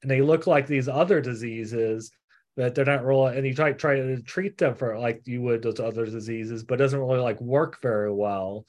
and 0.02 0.10
they 0.10 0.20
look 0.20 0.46
like 0.46 0.66
these 0.66 0.88
other 0.88 1.20
diseases 1.20 2.10
that 2.56 2.74
they're 2.74 2.84
not 2.84 3.04
really, 3.04 3.36
and 3.36 3.46
you 3.46 3.54
try 3.54 3.72
try 3.72 3.96
to 3.96 4.20
treat 4.22 4.58
them 4.58 4.74
for 4.74 4.98
like 4.98 5.22
you 5.24 5.40
would 5.42 5.62
those 5.62 5.80
other 5.80 6.04
diseases, 6.04 6.64
but 6.64 6.78
doesn't 6.78 7.00
really 7.00 7.20
like 7.20 7.40
work 7.40 7.80
very 7.80 8.12
well, 8.12 8.66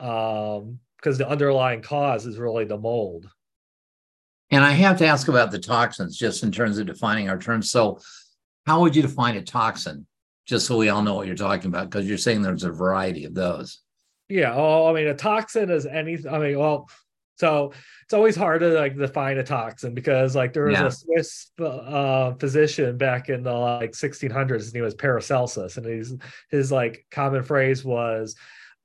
um, 0.00 0.78
because 0.96 1.18
the 1.18 1.28
underlying 1.28 1.82
cause 1.82 2.26
is 2.26 2.38
really 2.38 2.64
the 2.64 2.78
mold. 2.78 3.28
And 4.50 4.64
I 4.64 4.72
have 4.72 4.98
to 4.98 5.06
ask 5.06 5.28
about 5.28 5.50
the 5.50 5.58
toxins, 5.58 6.16
just 6.16 6.42
in 6.42 6.52
terms 6.52 6.78
of 6.78 6.86
defining 6.86 7.28
our 7.28 7.38
terms. 7.38 7.70
So, 7.70 8.00
how 8.66 8.80
would 8.80 8.94
you 8.94 9.02
define 9.02 9.36
a 9.36 9.42
toxin? 9.42 10.06
just 10.44 10.66
so 10.66 10.76
we 10.76 10.88
all 10.88 11.02
know 11.02 11.14
what 11.14 11.26
you're 11.26 11.36
talking 11.36 11.68
about, 11.68 11.90
because 11.90 12.08
you're 12.08 12.18
saying 12.18 12.42
there's 12.42 12.64
a 12.64 12.70
variety 12.70 13.24
of 13.24 13.34
those. 13.34 13.80
Yeah. 14.28 14.54
Oh, 14.54 14.86
I 14.88 14.92
mean, 14.92 15.06
a 15.06 15.14
toxin 15.14 15.70
is 15.70 15.86
any. 15.86 16.18
I 16.30 16.38
mean, 16.38 16.58
well, 16.58 16.88
so 17.36 17.72
it's 18.04 18.14
always 18.14 18.36
hard 18.36 18.60
to 18.60 18.68
like 18.68 18.96
define 18.96 19.38
a 19.38 19.42
toxin 19.42 19.94
because 19.94 20.36
like 20.36 20.52
there 20.52 20.66
was 20.66 20.78
yeah. 20.78 20.86
a 20.86 20.90
Swiss 20.90 21.50
uh, 21.60 22.34
physician 22.34 22.96
back 22.96 23.28
in 23.28 23.42
the 23.42 23.52
like 23.52 23.92
1600s. 23.92 24.52
His 24.52 24.74
name 24.74 24.84
was 24.84 24.94
Paracelsus, 24.94 25.76
and 25.76 25.86
his 25.86 26.16
his 26.50 26.70
like 26.70 27.06
common 27.10 27.42
phrase 27.42 27.84
was, 27.84 28.36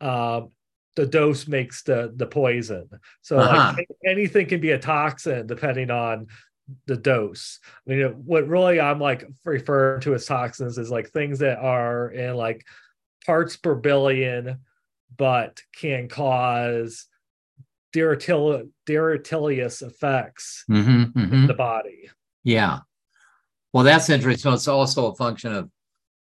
um, 0.01 0.51
"The 0.95 1.05
dose 1.05 1.47
makes 1.47 1.83
the 1.83 2.13
the 2.15 2.25
poison." 2.25 2.89
So 3.21 3.37
uh-huh. 3.37 3.73
like 3.77 3.87
anything 4.05 4.47
can 4.47 4.61
be 4.61 4.71
a 4.71 4.79
toxin 4.79 5.45
depending 5.45 5.91
on 5.91 6.27
the 6.85 6.97
dose. 6.97 7.59
I 7.87 7.91
mean, 7.91 8.03
what 8.25 8.47
really 8.47 8.79
I'm 8.79 8.99
like 8.99 9.25
referring 9.45 10.01
to 10.01 10.15
as 10.15 10.25
toxins 10.25 10.77
is 10.77 10.89
like 10.89 11.09
things 11.09 11.39
that 11.39 11.59
are 11.59 12.09
in 12.09 12.35
like 12.35 12.65
parts 13.25 13.57
per 13.57 13.75
billion, 13.75 14.59
but 15.15 15.61
can 15.75 16.07
cause 16.07 17.07
deleterious 17.97 19.81
effects 19.81 20.63
mm-hmm, 20.69 21.19
mm-hmm. 21.19 21.33
in 21.33 21.47
the 21.47 21.53
body. 21.53 22.09
Yeah. 22.43 22.79
Well, 23.73 23.83
that's 23.83 24.09
interesting. 24.09 24.41
So 24.41 24.53
it's 24.53 24.67
also 24.67 25.11
a 25.11 25.15
function 25.15 25.53
of, 25.53 25.69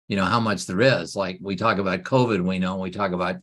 you 0.09 0.17
know, 0.17 0.25
how 0.25 0.41
much 0.41 0.67
there 0.67 0.81
is. 0.81 1.17
Like 1.17 1.39
we 1.41 1.57
talk 1.57 1.79
about 1.79 2.03
COVID, 2.03 2.45
we 2.45 2.59
know 2.59 2.77
we 2.77 2.91
talk 2.91 3.13
about, 3.13 3.37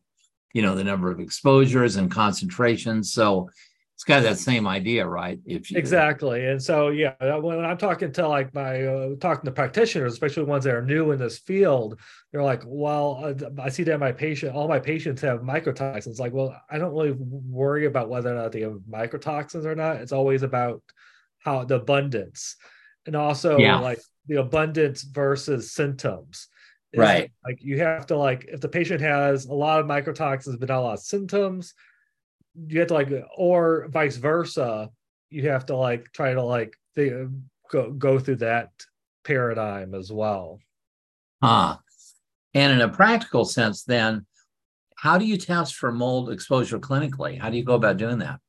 you 0.54 0.62
know, 0.62 0.76
the 0.76 0.84
number 0.84 1.12
of 1.12 1.20
exposures 1.20 1.96
and 1.96 2.12
concentrations. 2.12 3.14
So 3.14 3.50
it's 3.98 4.04
kind 4.04 4.24
of 4.24 4.30
that 4.30 4.38
same 4.38 4.68
idea, 4.68 5.08
right? 5.08 5.40
If 5.44 5.72
you, 5.72 5.80
exactly, 5.80 6.46
and 6.46 6.62
so 6.62 6.90
yeah, 6.90 7.16
when 7.38 7.66
I'm 7.66 7.80
talking 7.80 8.12
to 8.12 8.28
like 8.28 8.54
my 8.54 8.84
uh, 8.84 9.16
talking 9.20 9.46
to 9.46 9.52
practitioners, 9.52 10.14
especially 10.14 10.44
ones 10.44 10.66
that 10.66 10.76
are 10.76 10.84
new 10.84 11.14
in 11.14 11.18
this 11.18 11.40
field, 11.40 12.00
they're 12.32 12.44
like, 12.44 12.62
"Well, 12.64 13.34
I 13.60 13.70
see 13.70 13.82
that 13.86 14.00
my 14.00 14.12
patient, 14.12 14.54
all 14.54 14.68
my 14.68 14.78
patients 14.78 15.20
have 15.22 15.40
mycotoxins." 15.40 16.20
Like, 16.20 16.32
well, 16.32 16.56
I 16.70 16.78
don't 16.78 16.94
really 16.94 17.16
worry 17.18 17.88
about 17.88 18.08
whether 18.08 18.32
or 18.32 18.36
not 18.36 18.52
they 18.52 18.62
have 18.62 18.78
mycotoxins 18.88 19.66
or 19.66 19.74
not. 19.74 19.96
It's 19.96 20.12
always 20.12 20.44
about 20.44 20.84
how 21.40 21.64
the 21.64 21.78
abundance, 21.78 22.56
and 23.08 23.16
also 23.16 23.58
yeah. 23.58 23.80
like 23.80 24.00
the 24.28 24.36
abundance 24.36 25.02
versus 25.02 25.72
symptoms. 25.72 26.50
right. 26.96 27.32
Like 27.44 27.64
you 27.64 27.80
have 27.80 28.06
to 28.08 28.16
like 28.16 28.46
if 28.48 28.62
the 28.62 28.70
patient 28.70 29.02
has 29.02 29.46
a 29.46 29.54
lot 29.56 29.80
of 29.80 29.88
mycotoxins 29.88 30.60
but 30.60 30.70
not 30.70 30.82
a 30.82 30.82
lot 30.82 30.94
of 30.94 31.00
symptoms 31.00 31.74
you 32.66 32.80
have 32.80 32.88
to 32.88 32.94
like 32.94 33.10
or 33.36 33.88
vice 33.90 34.18
versa 34.18 34.90
you 35.30 35.50
have 35.50 35.66
to 35.66 35.76
like 35.76 36.12
try 36.14 36.34
to 36.34 36.42
like 36.42 36.76
the, 36.96 37.32
go 37.70 37.92
go 37.92 38.18
through 38.18 38.38
that 38.38 38.72
paradigm 39.24 39.94
as 39.94 40.12
well. 40.12 40.60
Ah 41.42 41.80
and 42.54 42.74
in 42.74 42.82
a 42.82 42.90
practical 42.90 43.46
sense 43.46 43.84
then 43.84 44.26
how 44.96 45.18
do 45.18 45.26
you 45.26 45.38
test 45.38 45.76
for 45.76 45.92
mold 45.92 46.32
exposure 46.32 46.80
clinically? 46.80 47.40
How 47.40 47.52
do 47.52 47.58
you 47.58 47.64
go 47.64 47.76
about 47.76 47.98
doing 47.98 48.18
that? 48.20 48.40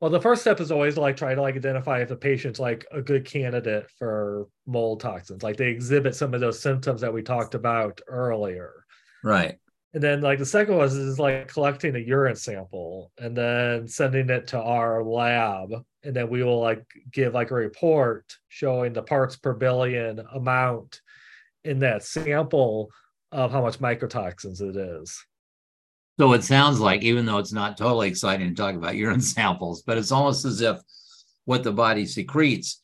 Well 0.00 0.10
the 0.10 0.20
first 0.20 0.40
step 0.40 0.60
is 0.60 0.72
always 0.72 0.94
to 0.94 1.00
like 1.00 1.16
try 1.16 1.34
to 1.34 1.40
like 1.40 1.56
identify 1.56 2.00
if 2.00 2.08
the 2.08 2.16
patient's 2.16 2.58
like 2.58 2.86
a 2.90 3.02
good 3.02 3.24
candidate 3.24 3.88
for 3.98 4.48
mold 4.66 5.00
toxins. 5.00 5.42
Like 5.42 5.56
they 5.56 5.68
exhibit 5.68 6.16
some 6.16 6.34
of 6.34 6.40
those 6.40 6.60
symptoms 6.60 7.00
that 7.02 7.12
we 7.12 7.22
talked 7.22 7.54
about 7.54 8.00
earlier. 8.08 8.84
Right 9.22 9.58
and 9.94 10.02
then 10.02 10.20
like 10.20 10.40
the 10.40 10.46
second 10.46 10.76
was 10.76 10.94
is 10.94 11.20
like 11.20 11.46
collecting 11.46 11.94
a 11.94 12.00
urine 12.00 12.34
sample 12.34 13.12
and 13.16 13.36
then 13.36 13.86
sending 13.86 14.28
it 14.28 14.48
to 14.48 14.60
our 14.60 15.04
lab. 15.04 15.72
And 16.02 16.14
then 16.14 16.28
we 16.28 16.42
will 16.42 16.60
like 16.60 16.84
give 17.12 17.32
like 17.32 17.52
a 17.52 17.54
report 17.54 18.36
showing 18.48 18.92
the 18.92 19.02
parts 19.02 19.36
per 19.36 19.54
billion 19.54 20.18
amount 20.32 21.00
in 21.62 21.78
that 21.78 22.02
sample 22.02 22.90
of 23.30 23.52
how 23.52 23.62
much 23.62 23.78
mycotoxins 23.78 24.60
it 24.60 24.74
is. 24.76 25.24
So 26.18 26.32
it 26.32 26.42
sounds 26.42 26.80
like, 26.80 27.02
even 27.02 27.24
though 27.24 27.38
it's 27.38 27.52
not 27.52 27.78
totally 27.78 28.08
exciting 28.08 28.48
to 28.48 28.54
talk 28.54 28.74
about 28.74 28.96
urine 28.96 29.20
samples, 29.20 29.82
but 29.82 29.96
it's 29.96 30.12
almost 30.12 30.44
as 30.44 30.60
if 30.60 30.80
what 31.44 31.62
the 31.62 31.72
body 31.72 32.04
secretes, 32.04 32.80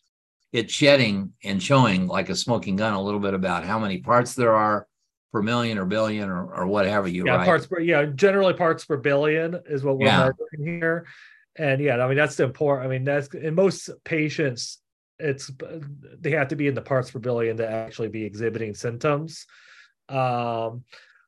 it's 0.52 0.72
shedding 0.72 1.32
and 1.42 1.60
showing 1.60 2.06
like 2.06 2.28
a 2.28 2.36
smoking 2.36 2.76
gun 2.76 2.92
a 2.92 3.02
little 3.02 3.20
bit 3.20 3.34
about 3.34 3.64
how 3.64 3.80
many 3.80 3.98
parts 3.98 4.34
there 4.34 4.54
are, 4.54 4.86
per 5.32 5.42
million 5.42 5.78
or 5.78 5.84
billion 5.84 6.28
or, 6.28 6.52
or 6.52 6.66
whatever 6.66 7.08
you 7.08 7.24
yeah 7.26 7.36
write. 7.36 7.44
parts 7.44 7.66
per 7.66 7.80
yeah 7.80 8.04
generally 8.04 8.54
parts 8.54 8.84
per 8.84 8.96
billion 8.96 9.58
is 9.68 9.84
what 9.84 9.98
we're 9.98 10.06
yeah. 10.06 10.30
here 10.58 11.06
and 11.56 11.80
yeah 11.80 12.02
i 12.02 12.08
mean 12.08 12.16
that's 12.16 12.36
the 12.36 12.44
important 12.44 12.86
i 12.86 12.90
mean 12.90 13.04
that's 13.04 13.32
in 13.34 13.54
most 13.54 13.90
patients 14.04 14.78
it's 15.18 15.50
they 16.18 16.30
have 16.30 16.48
to 16.48 16.56
be 16.56 16.66
in 16.66 16.74
the 16.74 16.82
parts 16.82 17.10
per 17.10 17.18
billion 17.18 17.56
to 17.56 17.68
actually 17.68 18.08
be 18.08 18.24
exhibiting 18.24 18.74
symptoms 18.74 19.46
um 20.08 20.82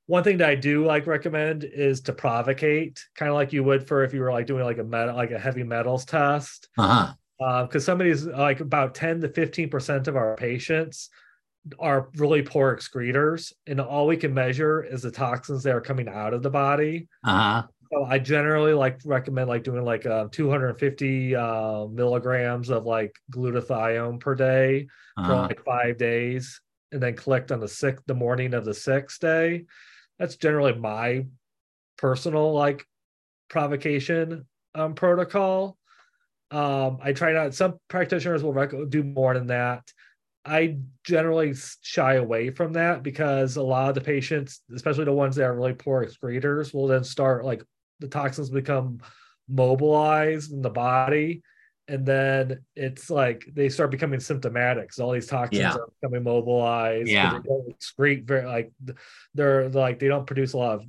one 0.07 0.25
thing 0.25 0.39
that 0.39 0.51
I 0.51 0.57
do 0.57 0.85
like 0.85 1.07
recommend 1.07 1.65
is 1.65 2.03
to 2.03 2.13
provocate, 2.13 3.03
kind 3.15 3.31
of 3.31 3.35
like 3.35 3.53
you 3.53 3.65
would 3.65 3.87
for 3.87 4.05
if 4.05 4.13
you 4.13 4.21
were 4.21 4.33
like 4.33 4.47
doing 4.47 4.65
like 4.65 4.79
a 4.79 4.85
metal, 4.85 5.15
like 5.15 5.31
a 5.31 5.39
heavy 5.39 5.63
metals 5.63 6.05
test. 6.05 6.69
Uh-huh. 6.77 7.15
Uh, 7.41 7.65
because 7.65 7.85
some 7.85 8.01
of 8.01 8.05
these, 8.05 8.27
like 8.27 8.61
about 8.61 8.95
10 8.95 9.23
to 9.23 9.29
15 9.29 9.71
percent 9.71 10.09
of 10.09 10.17
our 10.17 10.37
patients 10.37 11.09
are 11.79 12.09
really 12.17 12.43
poor 12.43 12.73
excretors, 12.73 13.53
and 13.67 13.81
all 13.81 14.07
we 14.07 14.17
can 14.17 14.35
measure 14.35 14.83
is 14.83 15.03
the 15.03 15.11
toxins 15.11 15.63
that 15.63 15.75
are 15.75 15.81
coming 15.81 16.09
out 16.09 16.35
of 16.35 16.43
the 16.43 16.51
body. 16.51 17.09
Uh-huh. 17.25 17.63
So 17.93 18.05
I 18.05 18.19
generally 18.19 18.73
like 18.73 19.01
recommend 19.05 19.49
like 19.49 19.65
doing 19.65 19.85
like 19.85 20.07
uh, 20.07 20.27
250 20.33 21.37
uh, 21.37 21.87
milligrams 21.87 22.71
of 22.71 22.85
like 22.87 23.15
glutathione 23.31 24.19
per 24.19 24.35
day 24.35 24.89
for 25.15 25.21
Uh-huh. 25.33 25.43
like 25.43 25.63
five 25.65 25.99
days, 25.99 26.61
and 26.91 27.03
then 27.03 27.15
collect 27.17 27.53
on 27.53 27.61
the 27.61 27.69
sixth, 27.69 28.03
the 28.07 28.15
morning 28.15 28.55
of 28.55 28.65
the 28.65 28.75
sixth 28.75 29.21
day. 29.21 29.67
That's 30.19 30.37
generally 30.37 30.75
my 30.75 31.27
personal 31.99 32.53
like 32.53 32.85
provocation 33.49 34.47
um, 34.75 34.95
protocol. 34.95 35.77
Um, 36.51 36.99
I 37.03 37.13
try 37.13 37.33
not. 37.33 37.55
Some 37.55 37.79
practitioners 37.89 38.43
will 38.43 38.53
rec- 38.53 38.73
do 38.89 39.03
more 39.03 39.35
than 39.35 39.47
that. 39.49 39.83
I 40.45 40.79
generally 41.05 41.55
shy 41.83 42.15
away 42.15 42.51
from 42.51 42.73
that 42.73 43.03
because 43.03 43.57
a 43.57 43.63
lot 43.63 43.91
of 43.91 43.95
the 43.95 44.01
patients, 44.01 44.63
especially 44.75 45.05
the 45.05 45.13
ones 45.13 45.37
that 45.37 45.45
are 45.45 45.55
really 45.55 45.75
poor 45.75 46.03
excretors, 46.03 46.75
will 46.75 46.89
then 46.89 47.05
start 47.05 47.45
like 47.45 47.63
the 48.01 48.09
toxins 48.09 48.51
become 48.51 49.01
mobilized 49.49 50.53
in 50.53 50.63
the 50.63 50.71
body. 50.71 51.43
And 51.89 52.07
then 52.07 52.61
it's 52.77 53.11
like 53.11 53.45
they 53.53 53.69
start 53.69 53.91
becoming 53.91 54.21
symptomatic. 54.21 54.93
So 54.93 55.05
all 55.05 55.13
these 55.13 55.27
toxins 55.27 55.61
Yeah. 55.61 55.75
are 55.75 55.89
becoming 56.01 56.23
mobilized. 56.25 57.09
Yeah. 57.09 57.39
They 57.39 57.49
don't 57.49 57.79
excrete 57.79 58.25
very 58.25 58.47
like 58.47 58.73
they're 59.35 59.69
like 59.69 59.99
they 59.99 60.09
don't 60.09 60.27
produce 60.27 60.53
a 60.55 60.59
lot 60.59 60.75
of 60.77 60.85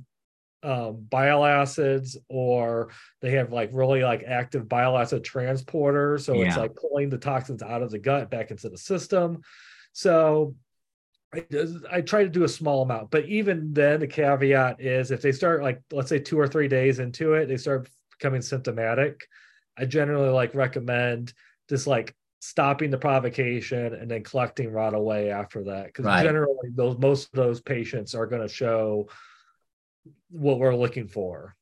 um, 0.64 1.06
bile 1.10 1.44
acids 1.44 2.16
or 2.28 2.90
they 3.20 3.32
have 3.32 3.52
like 3.52 3.70
really 3.72 4.02
like 4.02 4.24
active 4.26 4.68
bile 4.68 4.96
acid 4.96 5.22
transporter. 5.22 6.18
So 6.18 6.40
it's 6.42 6.56
like 6.56 6.74
pulling 6.74 7.10
the 7.10 7.18
toxins 7.18 7.62
out 7.62 7.82
of 7.82 7.90
the 7.90 7.98
gut 7.98 8.30
back 8.30 8.50
into 8.50 8.70
the 8.70 8.78
system. 8.78 9.42
So 9.92 10.56
I, 11.34 11.44
I 11.90 12.00
try 12.00 12.22
to 12.24 12.30
do 12.30 12.44
a 12.44 12.48
small 12.48 12.82
amount 12.82 13.10
but 13.10 13.26
even 13.26 13.72
then 13.72 14.00
the 14.00 14.06
caveat 14.06 14.80
is 14.80 15.10
if 15.10 15.20
they 15.20 15.32
start 15.32 15.62
like 15.62 15.82
let's 15.90 16.08
say 16.08 16.18
two 16.20 16.38
or 16.38 16.46
three 16.46 16.68
days 16.68 17.00
into 17.00 17.34
it 17.34 17.46
they 17.46 17.56
start 17.56 17.88
becoming 18.18 18.42
symptomatic. 18.42 19.26
I 19.76 19.84
generally 19.84 20.30
like 20.30 20.54
recommend 20.54 21.32
just 21.68 21.86
like 21.86 22.14
stopping 22.40 22.90
the 22.90 22.98
provocation 22.98 23.94
and 23.94 24.10
then 24.10 24.22
collecting 24.22 24.70
right 24.70 24.94
away 24.94 25.30
after 25.30 25.64
that 25.64 25.86
because 25.86 26.04
Right. 26.06 26.22
generally 26.24 26.70
those 26.74 26.96
most 26.98 27.24
of 27.32 27.36
those 27.36 27.60
patients 27.60 28.14
are 28.14 28.26
going 28.26 28.42
to 28.42 28.48
show 28.52 29.08
what 30.30 30.58
we're 30.58 30.74
looking 30.74 31.08
for. 31.08 31.54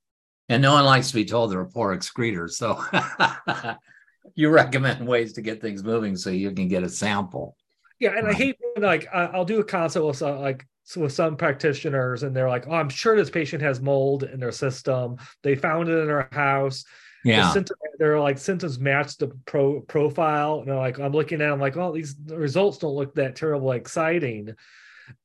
And 0.49 0.63
no 0.63 0.73
one 0.73 0.85
likes 0.85 1.09
to 1.09 1.15
be 1.15 1.25
told 1.25 1.51
they're 1.51 1.61
a 1.61 1.67
poor 1.67 1.93
excretor. 1.93 2.49
So 2.49 2.83
you 4.35 4.51
recommend 4.51 5.07
ways 5.07 5.33
to 5.35 5.43
get 5.43 5.61
things 5.61 5.83
moving 5.83 6.17
so 6.17 6.31
you 6.31 6.51
can 6.53 6.69
get 6.69 6.83
a 6.83 6.89
sample. 6.89 7.57
Yeah, 7.99 8.17
and 8.17 8.27
I 8.27 8.33
hate 8.33 8.57
like 8.79 9.07
I'll 9.15 9.45
do 9.45 9.61
a 9.61 9.65
consult 9.65 10.09
with 10.09 10.17
some 10.17 10.41
like 10.41 10.67
with 10.97 11.13
some 11.13 11.37
practitioners, 11.37 12.25
and 12.25 12.35
they're 12.35 12.49
like, 12.49 12.67
"Oh, 12.67 12.73
I'm 12.73 12.89
sure 12.89 13.17
this 13.17 13.31
patient 13.31 13.63
has 13.63 13.81
mold 13.81 14.25
in 14.25 14.41
their 14.41 14.51
system. 14.51 15.17
They 15.45 15.55
found 15.55 15.89
it 15.89 15.97
in 15.99 16.09
their 16.09 16.29
house. 16.33 16.85
The 17.23 17.31
Yeah. 17.31 17.53
symptom, 17.53 17.77
they're 17.99 18.19
like 18.19 18.39
symptoms 18.39 18.81
match 18.81 19.17
the 19.17 19.29
pro 19.47 19.81
profile, 19.83 20.59
and 20.59 20.69
they're 20.69 20.75
like, 20.77 20.99
I'm 20.99 21.13
looking 21.13 21.41
at, 21.41 21.51
them 21.51 21.61
like, 21.61 21.77
oh, 21.77 21.93
these 21.95 22.17
results 22.27 22.79
don't 22.79 22.97
look 22.97 23.15
that 23.15 23.37
terribly 23.37 23.77
exciting. 23.77 24.49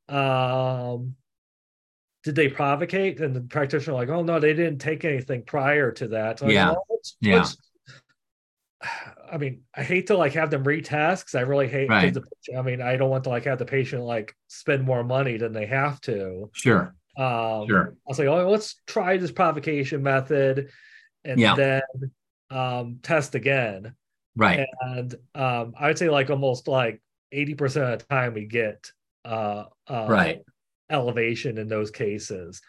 Um, 0.08 1.16
did 2.28 2.36
they 2.36 2.50
provocate? 2.50 3.22
And 3.22 3.34
the 3.34 3.40
practitioner 3.40 3.96
like, 3.96 4.10
oh 4.10 4.22
no, 4.22 4.38
they 4.38 4.54
didn't 4.54 4.80
take 4.80 5.06
anything 5.06 5.44
prior 5.44 5.94
to 5.94 6.10
that. 6.10 6.40
So 6.40 6.46
I'm 6.46 6.50
like, 6.50 6.56
Yeah. 6.56 6.70
"Well, 6.72 6.86
let's- 6.90 7.18
Yeah. 7.22 7.36
let's- 7.38 7.58
I 9.32 9.38
mean, 9.38 9.62
I 9.74 9.84
hate 9.84 10.08
to 10.08 10.18
like 10.18 10.34
have 10.34 10.50
them 10.52 10.66
retest 10.66 11.20
because 11.22 11.36
I 11.36 11.42
really 11.42 11.70
hate. 11.70 11.90
Right. 11.90 12.16
I 12.58 12.62
mean, 12.62 12.82
I 12.82 12.98
don't 12.98 13.10
want 13.10 13.24
to 13.24 13.30
like 13.30 13.46
have 13.46 13.60
the 13.60 13.66
patient 13.66 14.04
like 14.04 14.36
spend 14.50 14.84
more 14.84 15.06
money 15.06 15.38
than 15.38 15.54
they 15.54 15.66
have 15.68 16.02
to. 16.02 16.50
Sure. 16.54 16.94
Um, 17.18 17.66
Sure. 17.68 17.94
I 17.94 18.10
was 18.10 18.20
like, 18.20 18.28
oh, 18.28 18.50
let's 18.50 18.82
try 18.88 19.16
this 19.16 19.32
provocation 19.32 20.04
method, 20.04 20.70
and 21.24 21.40
Yeah. 21.40 21.56
then 21.56 21.82
um, 22.50 23.00
test 23.04 23.36
again. 23.36 23.94
Right. 24.36 24.68
And 24.82 25.16
um, 25.34 25.74
I 25.80 25.88
would 25.88 25.98
say 25.98 26.10
like 26.10 26.30
almost 26.30 26.68
like 26.68 27.02
eighty 27.32 27.56
percent 27.56 27.86
of 27.94 28.00
the 28.00 28.06
time 28.06 28.34
we 28.34 28.46
get 28.46 28.92
uh, 29.26 29.66
uh, 29.90 30.08
Right. 30.10 30.42
Elevation 30.90 31.58
in 31.58 31.68
those 31.68 31.92
cases. 31.92 32.62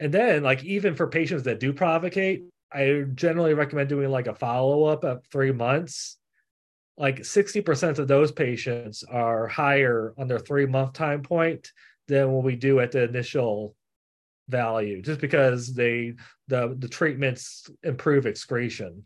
And 0.00 0.12
then 0.12 0.42
like 0.42 0.64
even 0.64 0.94
for 0.94 1.08
patients 1.08 1.44
that 1.44 1.60
do 1.60 1.72
provocate, 1.72 2.44
I 2.72 3.04
generally 3.14 3.54
recommend 3.54 3.88
doing 3.88 4.10
like 4.10 4.26
a 4.26 4.34
follow 4.34 4.84
up 4.84 5.04
at 5.04 5.26
three 5.30 5.52
months. 5.52 6.16
Like 6.96 7.20
60% 7.20 7.98
of 7.98 8.08
those 8.08 8.32
patients 8.32 9.04
are 9.04 9.46
higher 9.46 10.14
on 10.18 10.28
their 10.28 10.38
three 10.38 10.66
month 10.66 10.92
time 10.92 11.22
point 11.22 11.72
than 12.08 12.32
what 12.32 12.44
we 12.44 12.56
do 12.56 12.80
at 12.80 12.92
the 12.92 13.04
initial 13.04 13.74
value, 14.48 15.02
just 15.02 15.20
because 15.20 15.74
they 15.74 16.14
the 16.48 16.74
the 16.78 16.88
treatments 16.88 17.68
improve 17.82 18.26
excretion. 18.26 19.04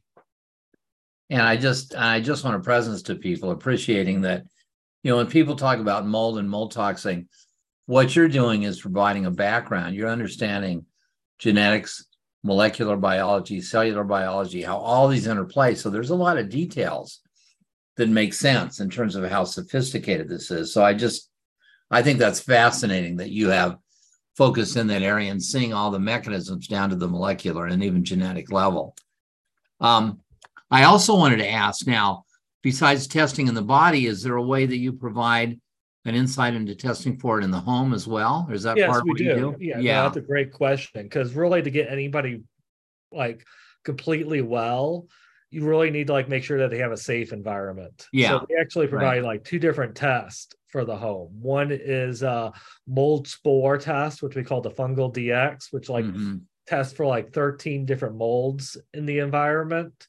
And 1.28 1.42
I 1.42 1.56
just 1.56 1.94
I 1.94 2.20
just 2.20 2.44
want 2.44 2.56
to 2.56 2.64
presence 2.64 3.02
to 3.02 3.16
people 3.16 3.50
appreciating 3.50 4.22
that, 4.22 4.44
you 5.02 5.10
know, 5.10 5.16
when 5.16 5.26
people 5.26 5.56
talk 5.56 5.78
about 5.78 6.06
mold 6.06 6.38
and 6.38 6.48
mold 6.48 6.72
toxing, 6.72 7.28
what 7.92 8.16
you're 8.16 8.26
doing 8.26 8.62
is 8.62 8.80
providing 8.80 9.26
a 9.26 9.30
background. 9.30 9.94
You're 9.94 10.08
understanding 10.08 10.86
genetics, 11.38 12.06
molecular 12.42 12.96
biology, 12.96 13.60
cellular 13.60 14.02
biology, 14.02 14.62
how 14.62 14.78
all 14.78 15.08
these 15.08 15.26
interplay. 15.26 15.74
So 15.74 15.90
there's 15.90 16.08
a 16.08 16.14
lot 16.14 16.38
of 16.38 16.48
details 16.48 17.20
that 17.98 18.08
make 18.08 18.32
sense 18.32 18.80
in 18.80 18.88
terms 18.88 19.14
of 19.14 19.30
how 19.30 19.44
sophisticated 19.44 20.26
this 20.26 20.50
is. 20.50 20.72
So 20.72 20.82
I 20.82 20.94
just 20.94 21.28
I 21.90 22.00
think 22.00 22.18
that's 22.18 22.40
fascinating 22.40 23.16
that 23.18 23.30
you 23.30 23.50
have 23.50 23.76
focused 24.38 24.78
in 24.78 24.86
that 24.86 25.02
area 25.02 25.30
and 25.30 25.42
seeing 25.42 25.74
all 25.74 25.90
the 25.90 25.98
mechanisms 25.98 26.68
down 26.68 26.88
to 26.88 26.96
the 26.96 27.08
molecular 27.08 27.66
and 27.66 27.84
even 27.84 28.04
genetic 28.04 28.50
level. 28.50 28.96
Um, 29.80 30.20
I 30.70 30.84
also 30.84 31.14
wanted 31.14 31.40
to 31.40 31.50
ask 31.50 31.86
now, 31.86 32.24
besides 32.62 33.06
testing 33.06 33.48
in 33.48 33.54
the 33.54 33.60
body, 33.60 34.06
is 34.06 34.22
there 34.22 34.36
a 34.36 34.42
way 34.42 34.64
that 34.64 34.78
you 34.78 34.94
provide 34.94 35.60
an 36.04 36.14
insight 36.14 36.54
into 36.54 36.74
testing 36.74 37.16
for 37.18 37.38
it 37.38 37.44
in 37.44 37.50
the 37.50 37.60
home 37.60 37.94
as 37.94 38.06
well? 38.06 38.46
Or 38.48 38.54
is 38.54 38.64
that 38.64 38.76
yes, 38.76 38.88
part 38.88 39.02
of 39.02 39.08
what 39.08 39.18
do. 39.18 39.24
you 39.24 39.34
do? 39.34 39.56
Yeah, 39.60 39.76
no, 39.76 39.82
that's 39.82 40.16
a 40.16 40.20
great 40.20 40.52
question 40.52 41.02
because 41.04 41.34
really 41.34 41.62
to 41.62 41.70
get 41.70 41.88
anybody 41.88 42.42
like 43.12 43.44
completely 43.84 44.42
well, 44.42 45.06
you 45.50 45.64
really 45.64 45.90
need 45.90 46.08
to 46.08 46.12
like 46.12 46.28
make 46.28 46.42
sure 46.44 46.58
that 46.58 46.70
they 46.70 46.78
have 46.78 46.92
a 46.92 46.96
safe 46.96 47.32
environment. 47.32 48.08
Yeah, 48.12 48.30
So 48.40 48.46
we 48.48 48.56
actually 48.56 48.86
right. 48.86 48.90
provide 48.90 49.22
like 49.22 49.44
two 49.44 49.58
different 49.58 49.94
tests 49.94 50.54
for 50.68 50.84
the 50.84 50.96
home. 50.96 51.28
One 51.40 51.70
is 51.70 52.22
a 52.22 52.52
mold 52.86 53.28
spore 53.28 53.78
test, 53.78 54.22
which 54.22 54.34
we 54.34 54.42
call 54.42 54.60
the 54.60 54.70
fungal 54.70 55.12
DX, 55.14 55.68
which 55.70 55.88
like 55.88 56.06
Mhm. 56.06 56.40
test 56.66 56.96
for 56.96 57.06
like 57.06 57.32
13 57.32 57.84
different 57.84 58.16
molds 58.16 58.76
in 58.94 59.04
the 59.06 59.18
environment, 59.18 60.08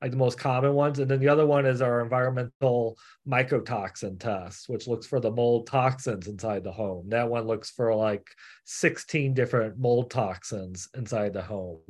like 0.00 0.10
the 0.10 0.16
most 0.16 0.38
common 0.38 0.74
ones. 0.74 0.98
And 0.98 1.10
then 1.10 1.20
the 1.20 1.28
other 1.28 1.46
one 1.46 1.66
is 1.66 1.82
our 1.82 2.00
environmental 2.00 2.98
mycotoxin 3.28 4.18
test, 4.18 4.68
which 4.68 4.86
looks 4.86 5.06
for 5.06 5.20
the 5.20 5.30
mold 5.30 5.66
toxins 5.66 6.26
inside 6.26 6.64
the 6.64 6.72
home. 6.72 7.10
That 7.10 7.28
one 7.28 7.46
looks 7.46 7.70
for 7.70 7.94
like 7.94 8.26
16 8.64 9.34
different 9.34 9.78
mold 9.78 10.10
toxins 10.10 10.88
inside 10.96 11.32
the 11.32 11.42
home. 11.42 11.80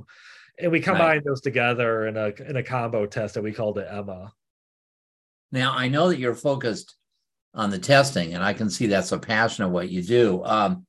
And 0.58 0.72
we 0.72 0.80
combine 0.80 1.22
those 1.24 1.40
together 1.40 2.06
in 2.06 2.16
a 2.16 2.32
in 2.46 2.56
a 2.56 2.62
combo 2.62 3.06
test 3.06 3.34
that 3.34 3.42
we 3.42 3.52
called 3.52 3.78
it 3.78 3.88
Emma. 3.90 4.32
Now 5.52 5.72
I 5.74 5.88
know 5.88 6.08
that 6.08 6.18
you're 6.18 6.34
focused 6.34 6.96
on 7.54 7.70
the 7.70 7.78
testing, 7.78 8.34
and 8.34 8.44
I 8.44 8.52
can 8.52 8.68
see 8.68 8.86
that's 8.86 9.12
a 9.12 9.18
passion 9.18 9.64
of 9.64 9.70
what 9.70 9.88
you 9.88 10.02
do. 10.02 10.44
Um, 10.44 10.86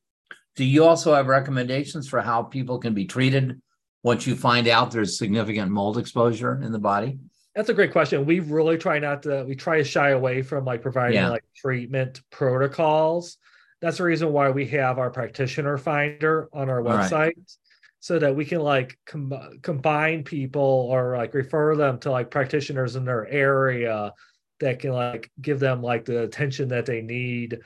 do 0.56 0.66
you 0.66 0.84
also 0.84 1.14
have 1.14 1.28
recommendations 1.28 2.10
for 2.10 2.20
how 2.22 2.44
people 2.44 2.80
can 2.80 2.94
be 2.94 3.06
treated 3.06 3.62
once 4.04 4.26
you 4.26 4.36
find 4.36 4.68
out 4.68 4.92
there's 4.92 5.18
significant 5.18 5.72
mold 5.72 5.98
exposure 5.98 6.62
in 6.62 6.72
the 6.72 6.80
body? 6.80 7.20
That's 7.56 7.70
a 7.70 7.74
great 7.74 7.92
question. 7.92 8.26
We 8.26 8.40
really 8.40 8.78
try 8.78 9.00
not 9.00 9.24
to, 9.24 9.44
we 9.48 9.56
try 9.56 9.78
to 9.78 9.84
shy 9.84 10.10
away 10.12 10.42
from 10.42 10.66
like 10.66 10.82
providing 10.82 11.16
Yeah. 11.16 11.30
like 11.30 11.44
treatment 11.56 12.22
protocols. 12.32 13.38
That's 13.82 13.98
the 13.98 14.04
reason 14.04 14.32
why 14.32 14.50
we 14.52 14.68
have 14.68 15.00
our 15.00 15.10
practitioner 15.10 15.78
finder 15.78 16.48
on 16.54 16.70
our 16.70 16.80
All 16.80 16.86
right. 16.96 17.12
website 17.12 17.58
so 18.00 18.18
that 18.20 18.36
we 18.36 18.46
can 18.46 18.60
like 18.62 18.98
com- 19.06 19.60
combine 19.62 20.24
people 20.24 20.88
or 20.92 21.18
like 21.18 21.34
refer 21.34 21.76
them 21.76 22.00
to 22.00 22.12
like 22.12 22.32
practitioners 22.32 22.96
in 22.96 23.06
their 23.06 23.28
area 23.28 24.14
that 24.60 24.80
can 24.80 24.92
like 24.92 25.30
give 25.42 25.60
them 25.60 25.82
like 25.82 26.06
the 26.06 26.24
attention 26.24 26.70
that 26.70 26.86
they 26.86 27.02
need 27.02 27.60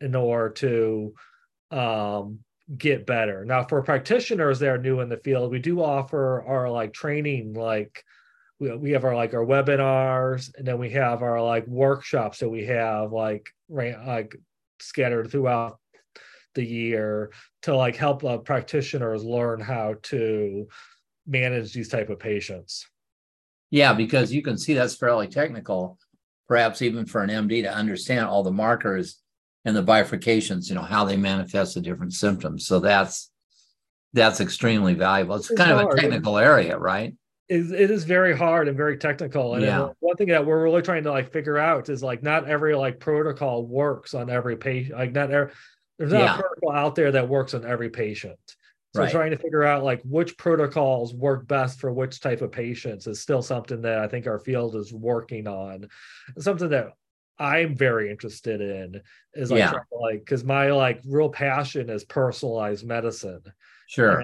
in 0.00 0.14
order 0.14 0.50
to 0.50 1.14
um 1.70 2.40
get 2.76 3.06
better. 3.06 3.44
Now 3.44 3.64
for 3.64 3.82
practitioners 3.82 4.58
that 4.60 4.68
are 4.68 4.78
new 4.78 5.00
in 5.00 5.08
the 5.08 5.16
field, 5.18 5.50
we 5.50 5.58
do 5.58 5.82
offer 5.82 6.42
our 6.46 6.70
like 6.70 6.92
training 6.92 7.54
like 7.54 8.04
we, 8.58 8.74
we 8.76 8.90
have 8.92 9.04
our 9.04 9.14
like 9.14 9.34
our 9.34 9.44
webinars 9.44 10.54
and 10.56 10.66
then 10.66 10.78
we 10.78 10.90
have 10.90 11.22
our 11.22 11.42
like 11.42 11.66
workshops 11.66 12.38
that 12.38 12.48
we 12.48 12.66
have 12.66 13.12
like 13.12 13.48
ran, 13.68 14.06
like 14.06 14.36
scattered 14.78 15.30
throughout 15.30 15.78
the 16.54 16.64
year 16.64 17.32
to 17.62 17.74
like 17.74 17.96
help 17.96 18.24
uh, 18.24 18.38
practitioners 18.38 19.24
learn 19.24 19.60
how 19.60 19.94
to 20.02 20.66
manage 21.26 21.72
these 21.72 21.88
type 21.88 22.10
of 22.10 22.18
patients 22.18 22.86
Yeah, 23.70 23.92
because 23.92 24.32
you 24.32 24.42
can 24.42 24.58
see 24.58 24.74
that's 24.74 24.96
fairly 24.96 25.28
technical, 25.28 25.98
perhaps 26.48 26.82
even 26.82 27.06
for 27.06 27.22
an 27.22 27.30
MD 27.30 27.62
to 27.62 27.72
understand 27.72 28.26
all 28.26 28.42
the 28.42 28.50
markers 28.50 29.20
and 29.64 29.76
the 29.76 29.82
bifurcations, 29.82 30.68
you 30.68 30.74
know, 30.74 30.82
how 30.82 31.04
they 31.04 31.16
manifest 31.16 31.74
the 31.74 31.80
different 31.80 32.14
symptoms. 32.14 32.66
So 32.66 32.80
that's 32.80 33.30
that's 34.12 34.40
extremely 34.40 34.94
valuable. 34.94 35.36
It's, 35.36 35.50
it's 35.50 35.58
kind 35.58 35.72
hard. 35.72 35.86
of 35.86 35.92
a 35.92 36.00
technical 36.00 36.38
area, 36.38 36.78
right? 36.78 37.14
It, 37.48 37.70
it 37.72 37.90
is 37.90 38.04
very 38.04 38.36
hard 38.36 38.68
and 38.68 38.76
very 38.76 38.96
technical. 38.96 39.54
And 39.54 39.64
yeah. 39.64 39.88
one 40.00 40.16
thing 40.16 40.28
that 40.28 40.44
we're 40.44 40.62
really 40.62 40.82
trying 40.82 41.04
to 41.04 41.10
like 41.10 41.32
figure 41.32 41.58
out 41.58 41.88
is 41.88 42.02
like 42.02 42.22
not 42.22 42.48
every 42.48 42.74
like 42.74 43.00
protocol 43.00 43.66
works 43.66 44.14
on 44.14 44.30
every 44.30 44.56
patient. 44.56 44.98
Like 44.98 45.12
not 45.12 45.30
every, 45.30 45.52
there's 45.98 46.12
not 46.12 46.22
yeah. 46.22 46.34
a 46.38 46.40
protocol 46.40 46.72
out 46.72 46.94
there 46.94 47.12
that 47.12 47.28
works 47.28 47.54
on 47.54 47.64
every 47.64 47.90
patient. 47.90 48.38
So 48.94 49.02
right. 49.02 49.10
trying 49.12 49.30
to 49.30 49.36
figure 49.36 49.62
out 49.62 49.84
like 49.84 50.00
which 50.02 50.36
protocols 50.36 51.14
work 51.14 51.46
best 51.46 51.78
for 51.78 51.92
which 51.92 52.20
type 52.20 52.40
of 52.40 52.50
patients 52.50 53.06
is 53.06 53.20
still 53.20 53.42
something 53.42 53.82
that 53.82 53.98
I 53.98 54.08
think 54.08 54.26
our 54.26 54.40
field 54.40 54.74
is 54.74 54.92
working 54.92 55.46
on. 55.46 55.88
Something 56.38 56.70
that 56.70 56.94
I'm 57.40 57.74
very 57.74 58.10
interested 58.10 58.60
in 58.60 59.00
is 59.34 59.50
like 59.50 59.58
yeah. 59.58 59.70
to, 59.70 59.80
like 59.98 60.20
because 60.20 60.44
my 60.44 60.70
like 60.70 61.00
real 61.06 61.30
passion 61.30 61.88
is 61.88 62.04
personalized 62.04 62.86
medicine. 62.86 63.42
Sure. 63.88 64.22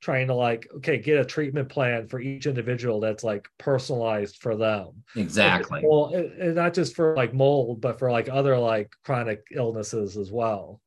Trying 0.00 0.28
to 0.28 0.34
like 0.34 0.66
okay 0.76 0.98
get 0.98 1.20
a 1.20 1.24
treatment 1.24 1.68
plan 1.68 2.08
for 2.08 2.20
each 2.20 2.46
individual 2.46 3.00
that's 3.00 3.22
like 3.22 3.46
personalized 3.58 4.38
for 4.38 4.56
them. 4.56 5.04
Exactly. 5.14 5.82
Well, 5.84 6.14
and 6.14 6.54
not 6.54 6.72
just 6.72 6.96
for 6.96 7.14
like 7.14 7.34
mold, 7.34 7.82
but 7.82 7.98
for 7.98 8.10
like 8.10 8.30
other 8.30 8.56
like 8.58 8.92
chronic 9.04 9.42
illnesses 9.54 10.16
as 10.16 10.32
well. 10.32 10.80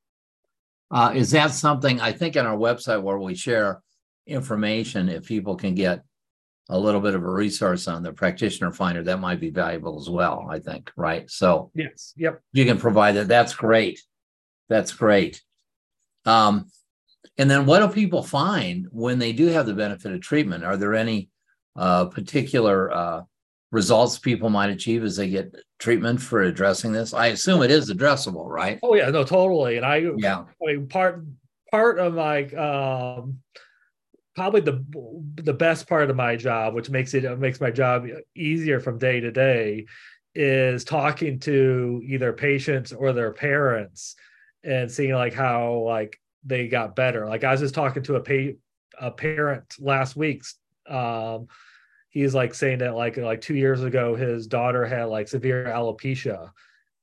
Uh, 0.89 1.13
is 1.15 1.31
that 1.31 1.51
something 1.51 2.01
I 2.01 2.11
think 2.11 2.35
on 2.35 2.45
our 2.45 2.57
website 2.57 3.01
where 3.01 3.19
we 3.19 3.35
share 3.35 3.81
information, 4.25 5.09
if 5.09 5.25
people 5.25 5.55
can 5.55 5.75
get 5.75 6.03
a 6.71 6.79
little 6.79 7.01
bit 7.01 7.13
of 7.15 7.23
a 7.23 7.29
resource 7.29 7.89
on 7.89 8.01
the 8.01 8.13
practitioner 8.13 8.71
finder, 8.71 9.03
that 9.03 9.19
might 9.19 9.41
be 9.41 9.49
valuable 9.49 9.99
as 9.99 10.09
well, 10.09 10.47
I 10.49 10.59
think, 10.59 10.89
right? 10.95 11.29
So, 11.29 11.69
yes, 11.75 12.13
yep. 12.15 12.41
You 12.53 12.65
can 12.65 12.77
provide 12.77 13.17
that. 13.17 13.27
That's 13.27 13.53
great. 13.53 14.01
That's 14.69 14.93
great. 14.93 15.41
Um, 16.25 16.67
and 17.37 17.51
then 17.51 17.65
what 17.65 17.79
do 17.79 17.89
people 17.89 18.23
find 18.23 18.87
when 18.91 19.19
they 19.19 19.33
do 19.33 19.47
have 19.47 19.65
the 19.65 19.73
benefit 19.73 20.13
of 20.13 20.21
treatment? 20.21 20.63
Are 20.63 20.77
there 20.77 20.95
any 20.95 21.29
uh, 21.75 22.05
particular 22.05 22.89
uh, 22.93 23.21
results 23.71 24.17
people 24.17 24.49
might 24.49 24.69
achieve 24.69 25.03
as 25.03 25.17
they 25.17 25.29
get 25.29 25.53
treatment 25.77 26.21
for 26.21 26.43
addressing 26.43 26.93
this? 26.93 27.13
I 27.13 27.27
assume 27.27 27.63
it 27.63 27.71
is 27.71 27.91
addressable, 27.91 28.47
right? 28.47 28.79
Oh 28.81 28.95
yeah, 28.95 29.09
no, 29.09 29.25
totally. 29.25 29.75
And 29.75 29.85
I, 29.85 30.05
yeah, 30.17 30.45
I 30.61 30.65
mean, 30.65 30.87
part 30.87 31.25
part 31.69 31.99
of 31.99 32.13
my 32.13 32.45
um, 32.51 33.39
probably 34.35 34.61
the 34.61 34.83
the 35.35 35.53
best 35.53 35.87
part 35.87 36.09
of 36.09 36.15
my 36.15 36.35
job, 36.35 36.73
which 36.73 36.89
makes 36.89 37.13
it 37.13 37.39
makes 37.39 37.59
my 37.59 37.71
job 37.71 38.07
easier 38.35 38.79
from 38.79 38.97
day 38.97 39.19
to 39.19 39.31
day, 39.31 39.85
is 40.35 40.83
talking 40.83 41.39
to 41.39 42.01
either 42.05 42.33
patients 42.33 42.93
or 42.93 43.13
their 43.13 43.31
parents 43.31 44.15
and 44.63 44.91
seeing 44.91 45.13
like 45.13 45.33
how 45.33 45.79
like 45.79 46.19
they 46.45 46.67
got 46.67 46.95
better. 46.95 47.27
Like 47.27 47.43
I 47.43 47.51
was 47.51 47.61
just 47.61 47.75
talking 47.75 48.03
to 48.03 48.15
a 48.15 48.21
pa- 48.21 48.57
a 48.99 49.11
parent 49.11 49.75
last 49.79 50.15
week. 50.15 50.43
Um, 50.87 51.47
he's 52.09 52.35
like 52.35 52.53
saying 52.53 52.79
that 52.79 52.95
like 52.95 53.17
like 53.17 53.41
two 53.41 53.55
years 53.55 53.83
ago 53.83 54.15
his 54.15 54.47
daughter 54.47 54.85
had 54.85 55.05
like 55.05 55.27
severe 55.27 55.65
alopecia 55.65 56.51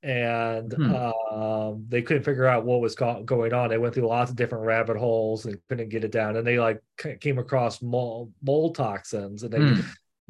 and 0.03 0.73
hmm. 0.73 0.95
um, 0.95 1.85
they 1.89 2.03
couldn't 2.03 2.23
figure 2.23 2.47
out 2.47 2.65
what 2.65 2.81
was 2.81 2.95
go- 2.95 3.23
going 3.25 3.53
on 3.53 3.69
they 3.69 3.79
went 3.79 3.95
through 3.95 4.07
lots 4.07 4.31
of 4.31 4.37
different 4.37 4.65
rabbit 4.65 4.97
holes 4.97 5.45
and 5.45 5.59
couldn't 5.69 5.89
get 5.89 6.05
it 6.05 6.13
down 6.13 6.37
and 6.37 6.47
they 6.47 6.59
like 6.59 6.81
came 7.21 7.39
across 7.39 7.83
mold, 7.83 8.33
mold 8.43 8.77
toxins 8.77 9.43
and 9.43 9.53
they 9.53 9.59
hmm. 9.59 9.81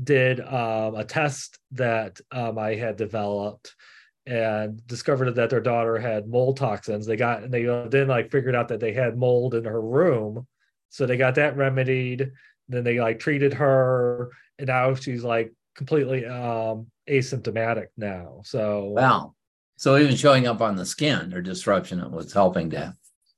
did 0.02 0.40
um, 0.40 0.94
a 0.94 1.04
test 1.04 1.58
that 1.72 2.18
um, 2.32 2.58
i 2.58 2.74
had 2.74 2.96
developed 2.96 3.74
and 4.26 4.86
discovered 4.86 5.32
that 5.32 5.50
their 5.50 5.60
daughter 5.60 5.98
had 5.98 6.28
mold 6.28 6.56
toxins 6.56 7.06
they 7.06 7.16
got 7.16 7.42
and 7.42 7.52
they 7.52 7.66
uh, 7.66 7.88
then 7.88 8.08
like 8.08 8.30
figured 8.30 8.54
out 8.54 8.68
that 8.68 8.80
they 8.80 8.92
had 8.92 9.18
mold 9.18 9.54
in 9.54 9.64
her 9.64 9.80
room 9.80 10.46
so 10.88 11.04
they 11.04 11.16
got 11.18 11.34
that 11.34 11.56
remedied 11.56 12.30
then 12.68 12.84
they 12.84 12.98
like 13.00 13.18
treated 13.18 13.52
her 13.52 14.30
and 14.58 14.68
now 14.68 14.94
she's 14.94 15.24
like 15.24 15.52
completely 15.74 16.24
um 16.26 16.86
asymptomatic 17.08 17.86
now 17.96 18.40
so 18.44 18.84
wow 18.84 19.34
so 19.78 19.96
even 19.96 20.14
showing 20.14 20.46
up 20.46 20.60
on 20.60 20.76
the 20.76 20.84
skin 20.84 21.32
or 21.32 21.40
disruption 21.40 22.00
it 22.00 22.10
was 22.10 22.32
helping 22.32 22.68
to 22.70 22.94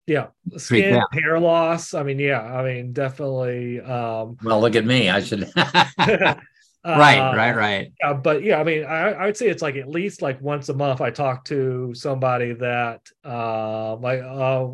yeah 0.06 0.26
skin 0.56 1.00
hair 1.12 1.38
loss 1.38 1.94
i 1.94 2.02
mean 2.02 2.18
yeah 2.18 2.40
i 2.42 2.64
mean 2.64 2.92
definitely 2.92 3.80
um 3.80 4.36
well 4.42 4.60
look 4.60 4.74
at 4.74 4.84
me 4.84 5.08
i 5.08 5.20
should 5.20 5.48
right, 6.84 7.18
uh, 7.18 7.36
right, 7.36 7.54
right. 7.54 7.92
Yeah, 8.02 8.14
but 8.14 8.42
yeah, 8.42 8.58
I 8.58 8.64
mean, 8.64 8.84
I, 8.84 9.10
I 9.10 9.26
would 9.26 9.36
say 9.36 9.48
it's 9.48 9.60
like 9.60 9.76
at 9.76 9.88
least 9.88 10.22
like 10.22 10.40
once 10.40 10.68
a 10.70 10.74
month 10.74 11.00
I 11.00 11.10
talk 11.10 11.44
to 11.46 11.92
somebody 11.94 12.54
that 12.54 13.06
uh 13.24 13.96
like 13.96 14.22
uh 14.22 14.64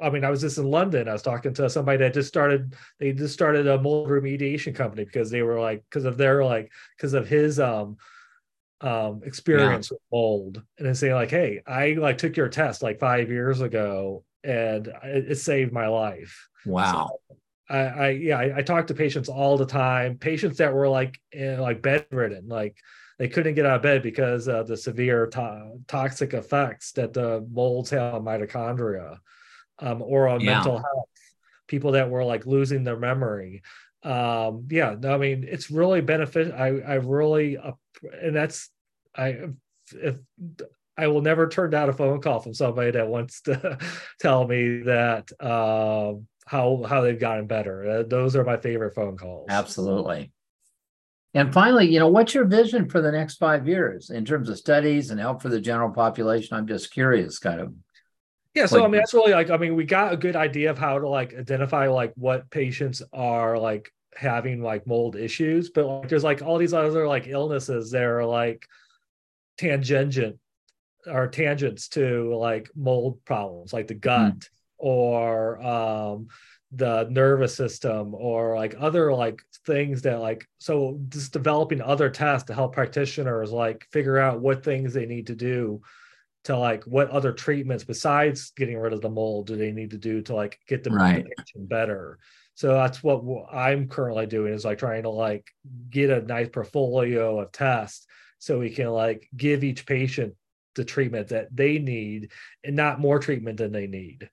I 0.00 0.10
mean, 0.10 0.24
I 0.24 0.30
was 0.30 0.42
just 0.42 0.58
in 0.58 0.70
London. 0.70 1.08
I 1.08 1.12
was 1.14 1.22
talking 1.22 1.54
to 1.54 1.70
somebody 1.70 1.98
that 1.98 2.14
just 2.14 2.28
started 2.28 2.74
they 2.98 3.12
just 3.12 3.32
started 3.32 3.66
a 3.66 3.80
mold 3.80 4.08
remediation 4.08 4.74
company 4.74 5.04
because 5.04 5.30
they 5.30 5.42
were 5.42 5.58
like 5.58 5.84
because 5.88 6.04
of 6.04 6.18
their 6.18 6.44
like 6.44 6.70
because 6.96 7.14
of 7.14 7.26
his 7.26 7.58
um 7.58 7.96
um 8.82 9.22
experience 9.24 9.90
yeah. 9.90 9.94
with 9.94 10.02
mold 10.12 10.62
and 10.76 10.86
then 10.86 10.94
saying 10.94 11.14
like, 11.14 11.30
hey, 11.30 11.62
I 11.66 11.92
like 11.92 12.18
took 12.18 12.36
your 12.36 12.48
test 12.48 12.82
like 12.82 12.98
five 12.98 13.30
years 13.30 13.60
ago 13.60 14.24
and 14.44 14.88
it, 15.04 15.30
it 15.30 15.36
saved 15.36 15.72
my 15.72 15.86
life. 15.86 16.48
Wow. 16.66 17.18
So, 17.28 17.36
I, 17.70 17.78
I 17.78 18.08
yeah, 18.10 18.38
I, 18.38 18.58
I 18.58 18.62
talk 18.62 18.88
to 18.88 18.94
patients 18.94 19.28
all 19.28 19.56
the 19.56 19.66
time. 19.66 20.18
Patients 20.18 20.58
that 20.58 20.74
were 20.74 20.88
like 20.88 21.18
in, 21.30 21.58
like 21.58 21.80
bedridden, 21.80 22.48
like 22.48 22.76
they 23.18 23.28
couldn't 23.28 23.54
get 23.54 23.66
out 23.66 23.76
of 23.76 23.82
bed 23.82 24.02
because 24.02 24.48
of 24.48 24.66
the 24.66 24.76
severe 24.76 25.26
to- 25.28 25.78
toxic 25.86 26.34
effects 26.34 26.92
that 26.92 27.12
the 27.12 27.46
molds 27.50 27.90
have 27.90 28.14
on 28.14 28.24
mitochondria, 28.24 29.18
um, 29.78 30.02
or 30.02 30.28
on 30.28 30.40
yeah. 30.40 30.54
mental 30.54 30.78
health. 30.78 31.08
People 31.68 31.92
that 31.92 32.10
were 32.10 32.24
like 32.24 32.46
losing 32.46 32.84
their 32.84 32.98
memory. 32.98 33.62
Um, 34.04 34.66
yeah, 34.70 34.96
I 35.04 35.16
mean, 35.16 35.46
it's 35.48 35.70
really 35.70 36.00
beneficial. 36.00 36.54
I 36.54 36.80
I 36.86 36.94
really, 36.94 37.56
uh, 37.56 37.72
and 38.20 38.34
that's 38.34 38.70
I 39.16 39.38
if 39.92 40.16
I 40.96 41.06
will 41.06 41.22
never 41.22 41.48
turn 41.48 41.70
down 41.70 41.88
a 41.88 41.92
phone 41.92 42.20
call 42.20 42.40
from 42.40 42.54
somebody 42.54 42.90
that 42.92 43.08
wants 43.08 43.42
to 43.42 43.78
tell 44.20 44.46
me 44.46 44.82
that 44.82 45.30
um, 45.40 46.26
how 46.46 46.84
how 46.88 47.00
they've 47.00 47.18
gotten 47.18 47.46
better. 47.46 47.88
Uh, 47.88 48.02
those 48.02 48.36
are 48.36 48.44
my 48.44 48.56
favorite 48.56 48.94
phone 48.94 49.16
calls. 49.16 49.46
Absolutely. 49.48 50.32
And 51.34 51.52
finally, 51.52 51.90
you 51.90 51.98
know, 51.98 52.08
what's 52.08 52.34
your 52.34 52.44
vision 52.44 52.90
for 52.90 53.00
the 53.00 53.10
next 53.10 53.36
five 53.36 53.66
years 53.66 54.10
in 54.10 54.24
terms 54.24 54.50
of 54.50 54.58
studies 54.58 55.10
and 55.10 55.18
help 55.18 55.40
for 55.40 55.48
the 55.48 55.60
general 55.60 55.90
population? 55.90 56.56
I'm 56.56 56.66
just 56.66 56.92
curious, 56.92 57.38
kind 57.38 57.60
of. 57.60 57.74
Yeah, 58.54 58.66
so 58.66 58.84
I 58.84 58.88
mean, 58.88 59.00
that's 59.00 59.14
really 59.14 59.32
like, 59.32 59.50
I 59.50 59.56
mean, 59.56 59.76
we 59.76 59.84
got 59.84 60.12
a 60.12 60.16
good 60.16 60.36
idea 60.36 60.70
of 60.70 60.78
how 60.78 60.98
to 60.98 61.08
like 61.08 61.34
identify 61.34 61.88
like 61.88 62.12
what 62.16 62.50
patients 62.50 63.00
are 63.12 63.58
like 63.58 63.90
having 64.14 64.62
like 64.62 64.86
mold 64.86 65.16
issues, 65.16 65.70
but 65.70 65.86
like 65.86 66.08
there's 66.08 66.24
like 66.24 66.42
all 66.42 66.58
these 66.58 66.74
other 66.74 67.08
like 67.08 67.26
illnesses 67.26 67.90
that 67.92 68.02
are 68.02 68.24
like 68.24 68.66
tangent 69.56 70.38
or 71.06 71.28
tangents 71.28 71.88
to 71.88 72.34
like 72.36 72.68
mold 72.76 73.24
problems, 73.24 73.72
like 73.72 73.88
the 73.88 73.94
gut. 73.94 74.34
Mm 74.34 74.48
or 74.82 75.62
um, 75.64 76.26
the 76.72 77.06
nervous 77.08 77.54
system 77.54 78.14
or 78.14 78.56
like 78.56 78.74
other 78.78 79.14
like 79.14 79.40
things 79.64 80.02
that 80.02 80.20
like 80.20 80.44
so 80.58 80.98
just 81.08 81.32
developing 81.32 81.80
other 81.80 82.10
tests 82.10 82.48
to 82.48 82.54
help 82.54 82.74
practitioners 82.74 83.52
like 83.52 83.86
figure 83.92 84.18
out 84.18 84.40
what 84.40 84.64
things 84.64 84.92
they 84.92 85.06
need 85.06 85.28
to 85.28 85.36
do 85.36 85.80
to 86.44 86.56
like 86.56 86.84
what 86.84 87.10
other 87.10 87.32
treatments 87.32 87.84
besides 87.84 88.52
getting 88.56 88.78
rid 88.78 88.92
of 88.92 89.00
the 89.00 89.08
mold 89.08 89.46
do 89.46 89.56
they 89.56 89.72
need 89.72 89.90
to 89.90 89.98
do 89.98 90.22
to 90.22 90.34
like 90.34 90.58
get 90.68 90.82
the, 90.82 90.90
right. 90.90 91.26
better 91.56 92.18
so 92.54 92.74
that's 92.74 93.02
what 93.02 93.22
i'm 93.52 93.88
currently 93.88 94.26
doing 94.26 94.52
is 94.52 94.64
like 94.64 94.78
trying 94.78 95.04
to 95.04 95.10
like 95.10 95.46
get 95.90 96.10
a 96.10 96.22
nice 96.22 96.48
portfolio 96.48 97.40
of 97.40 97.52
tests 97.52 98.06
so 98.38 98.58
we 98.58 98.70
can 98.70 98.88
like 98.88 99.28
give 99.36 99.62
each 99.62 99.86
patient 99.86 100.34
the 100.74 100.84
treatment 100.84 101.28
that 101.28 101.54
they 101.54 101.78
need 101.78 102.32
and 102.64 102.74
not 102.74 103.00
more 103.00 103.18
treatment 103.18 103.58
than 103.58 103.72
they 103.72 103.86
need 103.86 104.28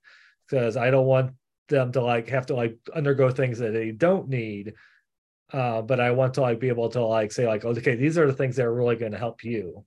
because 0.49 0.77
I 0.77 0.89
don't 0.89 1.05
want 1.05 1.33
them 1.67 1.91
to 1.91 2.01
like 2.01 2.29
have 2.29 2.47
to 2.47 2.55
like 2.55 2.77
undergo 2.93 3.29
things 3.29 3.59
that 3.59 3.71
they 3.71 3.91
don't 3.91 4.29
need. 4.29 4.73
Uh, 5.51 5.81
but 5.81 5.99
I 5.99 6.11
want 6.11 6.35
to 6.35 6.41
like 6.41 6.59
be 6.59 6.69
able 6.69 6.89
to 6.89 7.03
like 7.03 7.31
say 7.31 7.47
like, 7.47 7.65
okay, 7.65 7.95
these 7.95 8.17
are 8.17 8.27
the 8.27 8.33
things 8.33 8.55
that 8.55 8.65
are 8.65 8.73
really 8.73 8.95
going 8.95 9.11
to 9.13 9.17
help 9.17 9.43
you. 9.43 9.85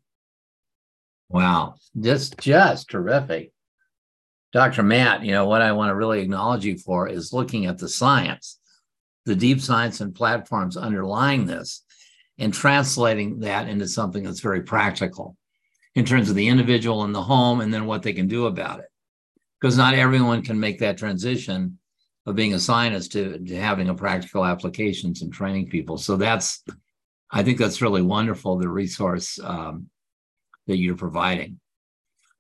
Wow, 1.32 1.76
just 1.98 2.38
just 2.38 2.90
terrific, 2.90 3.52
Dr. 4.52 4.82
Matt. 4.82 5.24
You 5.24 5.32
know 5.32 5.46
what 5.46 5.62
I 5.62 5.72
want 5.72 5.90
to 5.90 5.96
really 5.96 6.20
acknowledge 6.20 6.64
you 6.64 6.76
for 6.78 7.08
is 7.08 7.32
looking 7.32 7.66
at 7.66 7.78
the 7.78 7.88
science, 7.88 8.58
the 9.24 9.34
deep 9.34 9.60
science 9.60 10.00
and 10.00 10.14
platforms 10.14 10.76
underlying 10.76 11.46
this, 11.46 11.84
and 12.38 12.52
translating 12.52 13.40
that 13.40 13.68
into 13.68 13.88
something 13.88 14.22
that's 14.22 14.40
very 14.40 14.62
practical 14.62 15.36
in 15.94 16.04
terms 16.04 16.28
of 16.28 16.36
the 16.36 16.48
individual 16.48 17.04
in 17.04 17.12
the 17.12 17.22
home 17.22 17.60
and 17.60 17.72
then 17.72 17.86
what 17.86 18.02
they 18.02 18.12
can 18.12 18.28
do 18.28 18.46
about 18.46 18.80
it 18.80 18.86
because 19.62 19.76
not 19.76 19.94
everyone 19.94 20.42
can 20.42 20.58
make 20.58 20.80
that 20.80 20.98
transition 20.98 21.78
of 22.26 22.34
being 22.34 22.54
a 22.54 22.58
scientist 22.58 23.12
to, 23.12 23.38
to 23.38 23.56
having 23.56 23.88
a 23.88 23.94
practical 23.94 24.44
applications 24.44 25.22
and 25.22 25.32
training 25.32 25.68
people. 25.68 25.96
So 25.96 26.16
that's, 26.16 26.64
I 27.30 27.44
think 27.44 27.58
that's 27.58 27.80
really 27.80 28.02
wonderful, 28.02 28.58
the 28.58 28.68
resource 28.68 29.38
um, 29.42 29.86
that 30.66 30.76
you're 30.76 30.96
providing. 30.96 31.58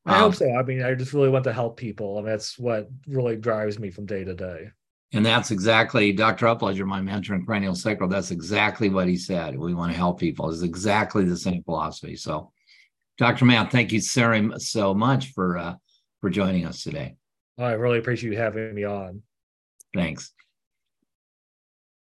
I 0.04 0.16
um, 0.16 0.20
hope 0.22 0.34
so. 0.34 0.52
I 0.52 0.62
mean, 0.62 0.82
I 0.82 0.94
just 0.94 1.12
really 1.12 1.28
want 1.28 1.44
to 1.44 1.52
help 1.52 1.76
people. 1.76 2.18
and 2.18 2.26
that's 2.26 2.58
what 2.58 2.88
really 3.06 3.36
drives 3.36 3.78
me 3.78 3.90
from 3.90 4.06
day 4.06 4.24
to 4.24 4.34
day. 4.34 4.70
And 5.14 5.24
that's 5.24 5.50
exactly 5.50 6.12
Dr. 6.12 6.46
Upledger, 6.46 6.86
my 6.86 7.00
mentor 7.00 7.34
in 7.34 7.44
cranial 7.44 7.74
sacral. 7.74 8.08
That's 8.08 8.30
exactly 8.30 8.88
what 8.88 9.06
he 9.06 9.16
said. 9.16 9.58
We 9.58 9.74
want 9.74 9.92
to 9.92 9.98
help 9.98 10.18
people. 10.18 10.50
It's 10.50 10.62
exactly 10.62 11.24
the 11.24 11.36
same 11.36 11.62
philosophy. 11.64 12.16
So, 12.16 12.50
Dr. 13.18 13.44
Matt, 13.44 13.70
thank 13.70 13.92
you 13.92 14.00
so, 14.00 14.52
so 14.56 14.94
much 14.94 15.32
for 15.32 15.58
uh, 15.58 15.74
for 16.22 16.30
joining 16.30 16.64
us 16.64 16.82
today. 16.82 17.16
I 17.58 17.72
really 17.72 17.98
appreciate 17.98 18.32
you 18.32 18.38
having 18.38 18.74
me 18.74 18.84
on. 18.84 19.22
Thanks. 19.94 20.32